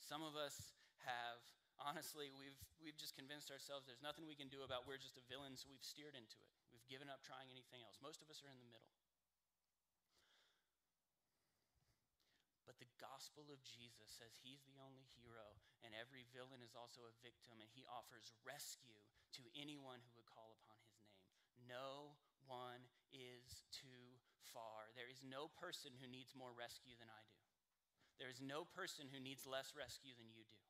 Some 0.05 0.20
of 0.20 0.37
us 0.37 0.77
have, 1.09 1.40
honestly, 1.81 2.29
we've, 2.37 2.61
we've 2.79 3.00
just 3.00 3.16
convinced 3.16 3.48
ourselves 3.48 3.88
there's 3.88 4.05
nothing 4.05 4.29
we 4.29 4.37
can 4.37 4.53
do 4.53 4.61
about 4.62 4.85
we're 4.85 5.00
just 5.00 5.16
a 5.16 5.24
villain, 5.27 5.57
so 5.57 5.72
we've 5.72 5.83
steered 5.83 6.12
into 6.12 6.38
it. 6.44 6.53
We've 6.68 6.85
given 6.87 7.09
up 7.09 7.24
trying 7.24 7.48
anything 7.48 7.81
else. 7.81 7.96
Most 8.05 8.20
of 8.20 8.29
us 8.29 8.44
are 8.44 8.53
in 8.53 8.61
the 8.61 8.68
middle. 8.68 8.92
But 12.68 12.77
the 12.77 12.88
gospel 13.00 13.48
of 13.48 13.64
Jesus 13.64 14.12
says 14.12 14.37
he's 14.44 14.61
the 14.68 14.77
only 14.85 15.09
hero, 15.16 15.57
and 15.81 15.96
every 15.96 16.29
villain 16.37 16.61
is 16.61 16.77
also 16.77 17.09
a 17.09 17.14
victim, 17.24 17.64
and 17.64 17.70
he 17.72 17.88
offers 17.88 18.37
rescue 18.44 19.00
to 19.40 19.42
anyone 19.57 20.05
who 20.05 20.12
would 20.20 20.29
call 20.29 20.53
upon 20.61 20.77
his 20.85 20.92
name. 21.00 21.16
No 21.64 22.12
one 22.44 22.85
is 23.14 23.62
too 23.70 24.18
far. 24.50 24.90
There 24.98 25.09
is 25.09 25.22
no 25.22 25.48
person 25.55 25.94
who 26.03 26.11
needs 26.11 26.35
more 26.35 26.50
rescue 26.50 26.98
than 26.98 27.09
I 27.09 27.22
do. 27.31 27.42
There 28.18 28.31
is 28.31 28.42
no 28.42 28.66
person 28.66 29.11
who 29.11 29.22
needs 29.22 29.46
less 29.46 29.74
rescue 29.74 30.14
than 30.18 30.31
you 30.31 30.42
do. 30.46 30.62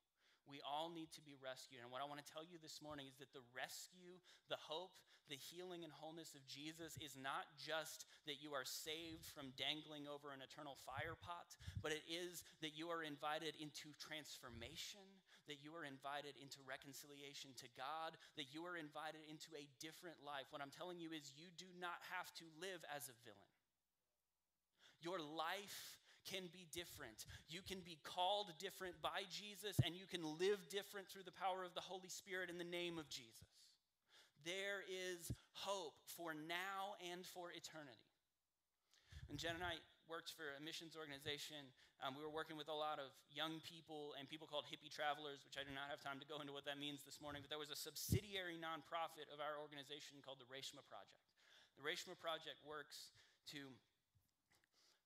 We 0.45 0.61
all 0.61 0.93
need 0.93 1.09
to 1.17 1.25
be 1.25 1.41
rescued. 1.41 1.81
And 1.81 1.89
what 1.89 2.05
I 2.05 2.09
want 2.09 2.21
to 2.21 2.29
tell 2.29 2.45
you 2.45 2.61
this 2.61 2.85
morning 2.85 3.09
is 3.09 3.17
that 3.17 3.33
the 3.33 3.45
rescue, 3.57 4.21
the 4.53 4.61
hope, 4.61 4.93
the 5.33 5.41
healing 5.41 5.89
and 5.89 5.93
wholeness 5.93 6.37
of 6.37 6.45
Jesus 6.45 7.01
is 7.01 7.17
not 7.17 7.49
just 7.57 8.05
that 8.29 8.45
you 8.45 8.53
are 8.53 8.69
saved 8.69 9.25
from 9.33 9.57
dangling 9.57 10.05
over 10.05 10.37
an 10.37 10.45
eternal 10.45 10.77
fire 10.85 11.17
pot, 11.17 11.57
but 11.81 11.97
it 11.97 12.05
is 12.05 12.45
that 12.61 12.77
you 12.77 12.93
are 12.93 13.01
invited 13.01 13.57
into 13.57 13.97
transformation, 13.97 15.05
that 15.47 15.61
you 15.61 15.73
are 15.77 15.85
invited 15.85 16.37
into 16.41 16.65
reconciliation 16.65 17.53
to 17.61 17.69
God, 17.77 18.17
that 18.37 18.53
you 18.53 18.65
are 18.65 18.77
invited 18.77 19.23
into 19.29 19.53
a 19.57 19.69
different 19.81 20.21
life. 20.25 20.49
What 20.51 20.65
I'm 20.65 20.73
telling 20.73 20.99
you 20.99 21.13
is 21.13 21.35
you 21.37 21.53
do 21.55 21.69
not 21.77 22.01
have 22.13 22.33
to 22.41 22.47
live 22.61 22.81
as 22.91 23.09
a 23.13 23.17
villain. 23.23 23.55
Your 25.05 25.21
life 25.21 26.01
can 26.25 26.49
be 26.49 26.65
different. 26.73 27.29
You 27.49 27.61
can 27.61 27.85
be 27.85 28.01
called 28.01 28.49
different 28.57 28.97
by 29.05 29.29
Jesus, 29.29 29.77
and 29.85 29.93
you 29.93 30.09
can 30.09 30.25
live 30.41 30.57
different 30.73 31.09
through 31.09 31.29
the 31.29 31.37
power 31.37 31.65
of 31.65 31.77
the 31.77 31.85
Holy 31.85 32.09
Spirit 32.09 32.49
in 32.49 32.57
the 32.57 32.65
name 32.65 32.97
of 32.97 33.09
Jesus. 33.13 33.69
There 34.45 34.85
is 34.89 35.33
hope 35.53 35.97
for 36.17 36.33
now 36.33 36.97
and 37.13 37.25
for 37.25 37.53
eternity. 37.53 38.09
And 39.29 39.39
Jen 39.41 39.57
and 39.57 39.65
I 39.65 39.81
worked 40.09 40.33
for 40.37 40.45
a 40.57 40.61
missions 40.61 40.97
organization. 40.97 41.65
Um, 42.05 42.13
we 42.13 42.21
were 42.21 42.37
working 42.37 42.61
with 42.61 42.69
a 42.69 42.77
lot 42.77 43.01
of 43.01 43.09
young 43.33 43.65
people 43.65 44.13
and 44.21 44.29
people 44.29 44.45
called 44.45 44.69
hippie 44.69 44.93
travelers, 44.93 45.41
which 45.41 45.57
I 45.57 45.65
do 45.65 45.73
not 45.73 45.89
have 45.89 46.05
time 46.05 46.21
to 46.21 46.29
go 46.29 46.37
into 46.37 46.53
what 46.53 46.69
that 46.69 46.77
means 46.77 47.01
this 47.01 47.17
morning, 47.17 47.41
but 47.41 47.49
there 47.49 47.57
was 47.57 47.73
a 47.73 47.81
subsidiary 47.81 48.61
nonprofit 48.61 49.25
of 49.33 49.41
our 49.41 49.57
organization 49.57 50.21
called 50.21 50.37
the 50.37 50.45
Reshma 50.53 50.85
Project. 50.85 51.25
The 51.81 51.85
Reshma 51.89 52.13
Project 52.21 52.61
works 52.61 53.09
to 53.57 53.73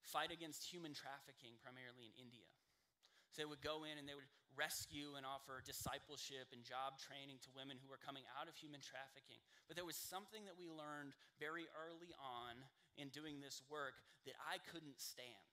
fight 0.03 0.35
against 0.35 0.67
human 0.67 0.91
trafficking, 0.91 1.55
primarily 1.63 2.11
in 2.11 2.19
India. 2.19 2.51
So 3.31 3.47
they 3.47 3.49
would 3.49 3.63
go 3.63 3.87
in 3.87 3.95
and 3.95 4.11
they 4.11 4.19
would 4.19 4.27
rescue 4.59 5.15
and 5.15 5.23
offer 5.23 5.63
discipleship 5.63 6.51
and 6.51 6.67
job 6.67 6.99
training 6.99 7.39
to 7.47 7.55
women 7.55 7.79
who 7.79 7.87
were 7.87 8.03
coming 8.03 8.27
out 8.35 8.51
of 8.51 8.59
human 8.59 8.83
trafficking. 8.83 9.39
But 9.71 9.79
there 9.79 9.87
was 9.87 9.95
something 9.95 10.43
that 10.51 10.59
we 10.59 10.67
learned 10.67 11.15
very 11.39 11.71
early 11.79 12.11
on 12.19 12.59
in 12.99 13.15
doing 13.15 13.39
this 13.39 13.63
work 13.71 14.03
that 14.27 14.35
I 14.43 14.59
couldn't 14.67 14.99
stand. 14.99 15.47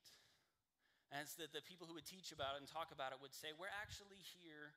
It's 1.14 1.38
that 1.38 1.54
the 1.54 1.62
people 1.62 1.86
who 1.86 1.94
would 1.94 2.06
teach 2.06 2.34
about 2.34 2.58
it 2.58 2.64
and 2.64 2.68
talk 2.68 2.90
about 2.90 3.14
it 3.14 3.18
would 3.22 3.34
say, 3.34 3.54
We're 3.54 3.72
actually 3.72 4.20
here 4.20 4.74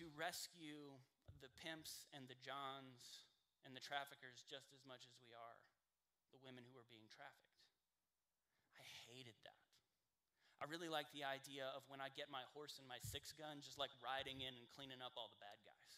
to 0.00 0.08
rescue 0.16 0.96
the 1.44 1.52
pimps 1.60 2.08
and 2.16 2.28
the 2.28 2.36
Johns 2.40 3.28
and 3.64 3.76
the 3.76 3.82
traffickers 3.82 4.44
just 4.48 4.72
as 4.72 4.82
much 4.88 5.04
as 5.08 5.16
we 5.20 5.32
are 5.36 5.56
the 6.32 6.40
women 6.42 6.64
who 6.66 6.74
are 6.76 6.88
being 6.88 7.06
trafficked. 7.08 7.60
I 8.76 8.84
hated 9.08 9.36
that. 9.44 9.66
I 10.60 10.64
really 10.72 10.88
like 10.88 11.12
the 11.12 11.24
idea 11.24 11.68
of 11.76 11.84
when 11.92 12.00
I 12.00 12.08
get 12.16 12.32
my 12.32 12.40
horse 12.56 12.80
and 12.80 12.88
my 12.88 12.96
six 13.04 13.36
gun, 13.36 13.60
just 13.60 13.76
like 13.76 13.92
riding 14.00 14.40
in 14.40 14.56
and 14.56 14.66
cleaning 14.72 15.04
up 15.04 15.12
all 15.20 15.28
the 15.28 15.40
bad 15.40 15.58
guys. 15.68 15.92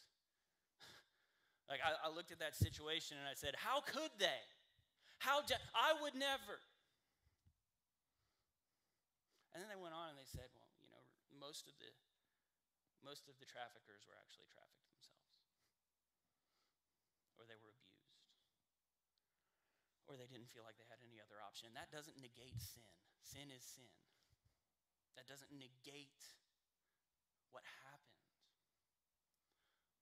like 1.70 1.78
I, 1.78 1.94
I, 1.94 2.08
looked 2.10 2.34
at 2.34 2.42
that 2.42 2.58
situation 2.58 3.22
and 3.22 3.26
I 3.30 3.38
said, 3.38 3.54
How 3.54 3.86
could 3.86 4.10
they? 4.18 4.42
How 5.22 5.46
de- 5.46 5.62
I 5.78 5.94
would 6.02 6.18
never. 6.18 6.58
And 9.52 9.64
then 9.64 9.68
they 9.72 9.80
went 9.80 9.96
on 9.96 10.12
and 10.12 10.18
they 10.18 10.28
said, 10.28 10.52
Well, 10.52 10.68
you 10.84 10.90
know, 10.92 11.02
most 11.40 11.66
of 11.66 11.74
the 11.80 11.90
most 13.00 13.30
of 13.30 13.38
the 13.38 13.46
traffickers 13.46 14.04
were 14.04 14.18
actually 14.18 14.50
trafficked 14.50 14.90
themselves. 14.90 15.38
Or 17.38 17.46
they 17.46 17.56
were 17.56 17.70
abused. 17.70 18.26
Or 20.10 20.18
they 20.18 20.26
didn't 20.26 20.50
feel 20.50 20.66
like 20.66 20.76
they 20.76 20.88
had 20.90 20.98
any 21.06 21.22
other 21.22 21.38
option. 21.38 21.70
And 21.70 21.78
that 21.78 21.94
doesn't 21.94 22.18
negate 22.18 22.58
sin. 22.58 22.90
Sin 23.22 23.54
is 23.54 23.62
sin. 23.62 23.94
That 25.14 25.30
doesn't 25.30 25.54
negate 25.54 26.22
what 27.54 27.64
happened. 27.86 28.28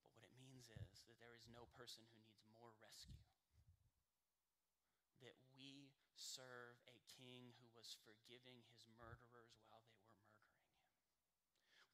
But 0.09 0.17
what 0.17 0.25
it 0.25 0.35
means 0.41 0.73
is 0.73 1.05
that 1.07 1.21
there 1.21 1.37
is 1.37 1.47
no 1.47 1.69
person 1.77 2.03
who 2.11 2.17
needs 2.25 2.43
more 2.57 2.73
rescue. 2.81 3.29
That 5.21 5.37
we 5.55 5.95
serve 6.17 6.66
was 7.87 7.95
forgiving 8.03 8.67
his 8.67 8.83
murderers 8.99 9.63
while 9.71 9.87
they 9.87 10.03
were 10.03 10.19
murdering 10.27 10.75
him. 10.75 11.07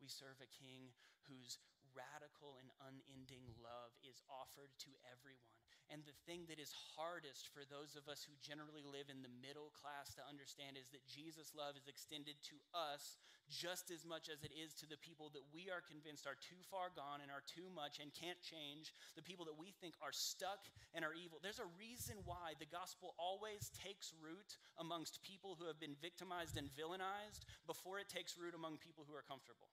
We 0.01 0.09
serve 0.09 0.41
a 0.41 0.49
king 0.49 0.97
whose 1.29 1.61
radical 1.93 2.57
and 2.57 2.73
unending 2.81 3.53
love 3.61 3.93
is 4.01 4.25
offered 4.25 4.73
to 4.89 4.97
everyone. 5.05 5.62
And 5.91 6.07
the 6.07 6.17
thing 6.25 6.47
that 6.47 6.63
is 6.63 6.73
hardest 6.95 7.51
for 7.51 7.67
those 7.67 7.99
of 7.99 8.07
us 8.07 8.25
who 8.25 8.33
generally 8.41 8.87
live 8.87 9.11
in 9.11 9.21
the 9.21 9.33
middle 9.43 9.75
class 9.75 10.15
to 10.17 10.25
understand 10.25 10.79
is 10.79 10.89
that 10.95 11.05
Jesus' 11.05 11.53
love 11.53 11.75
is 11.75 11.91
extended 11.91 12.39
to 12.49 12.57
us 12.73 13.19
just 13.51 13.93
as 13.93 14.07
much 14.09 14.33
as 14.33 14.41
it 14.47 14.55
is 14.55 14.73
to 14.81 14.87
the 14.89 15.01
people 15.01 15.29
that 15.37 15.45
we 15.53 15.69
are 15.69 15.85
convinced 15.85 16.25
are 16.25 16.39
too 16.39 16.59
far 16.73 16.89
gone 16.95 17.21
and 17.21 17.29
are 17.29 17.45
too 17.45 17.69
much 17.69 18.01
and 18.01 18.15
can't 18.15 18.41
change, 18.41 18.95
the 19.19 19.25
people 19.25 19.45
that 19.45 19.59
we 19.59 19.75
think 19.83 19.93
are 20.01 20.15
stuck 20.15 20.71
and 20.97 21.05
are 21.05 21.13
evil. 21.13 21.37
There's 21.43 21.61
a 21.61 21.77
reason 21.77 22.17
why 22.25 22.57
the 22.57 22.71
gospel 22.71 23.13
always 23.21 23.69
takes 23.77 24.17
root 24.17 24.57
amongst 24.81 25.21
people 25.21 25.59
who 25.59 25.69
have 25.69 25.77
been 25.83 25.99
victimized 26.01 26.57
and 26.57 26.73
villainized 26.73 27.45
before 27.67 27.99
it 27.99 28.09
takes 28.09 28.39
root 28.39 28.57
among 28.57 28.81
people 28.81 29.05
who 29.05 29.13
are 29.13 29.27
comfortable. 29.27 29.69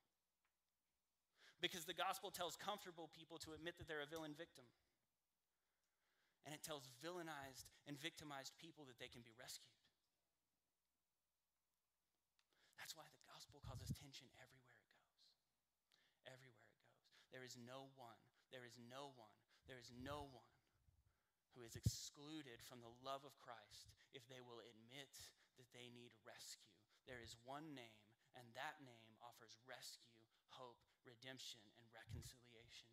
Because 1.61 1.83
the 1.83 1.95
gospel 1.95 2.31
tells 2.31 2.55
comfortable 2.55 3.11
people 3.11 3.37
to 3.43 3.51
admit 3.51 3.75
that 3.77 3.87
they're 3.87 4.03
a 4.03 4.09
villain 4.09 4.35
victim 4.35 4.63
and 6.45 6.55
it 6.55 6.63
tells 6.63 6.87
villainized 7.03 7.67
and 7.87 7.99
victimized 7.99 8.55
people 8.57 8.87
that 8.87 8.97
they 8.97 9.11
can 9.11 9.21
be 9.21 9.35
rescued. 9.35 9.75
That's 12.79 12.95
why 12.95 13.07
the 13.11 13.23
gospel 13.27 13.61
causes 13.61 13.91
tension 13.99 14.25
everywhere 14.39 14.79
it 14.81 14.89
goes. 14.97 15.19
Everywhere 16.25 16.69
it 16.73 16.81
goes. 16.81 16.97
There 17.29 17.45
is 17.45 17.55
no 17.59 17.91
one, 17.99 18.17
there 18.49 18.65
is 18.65 18.79
no 18.79 19.13
one, 19.13 19.37
there 19.69 19.77
is 19.77 19.93
no 19.93 20.25
one 20.31 20.57
who 21.53 21.61
is 21.67 21.77
excluded 21.77 22.63
from 22.65 22.81
the 22.81 22.93
love 23.03 23.27
of 23.27 23.37
Christ 23.37 23.91
if 24.15 24.25
they 24.25 24.41
will 24.41 24.63
admit 24.63 25.11
that 25.59 25.69
they 25.75 25.91
need 25.91 26.15
rescue. 26.25 26.73
There 27.05 27.21
is 27.21 27.37
one 27.45 27.73
name, 27.75 28.05
and 28.37 28.45
that 28.53 28.79
name 28.81 29.13
offers 29.21 29.57
rescue, 29.65 30.21
hope, 30.53 30.81
redemption, 31.05 31.61
and 31.77 31.85
reconciliation 31.93 32.89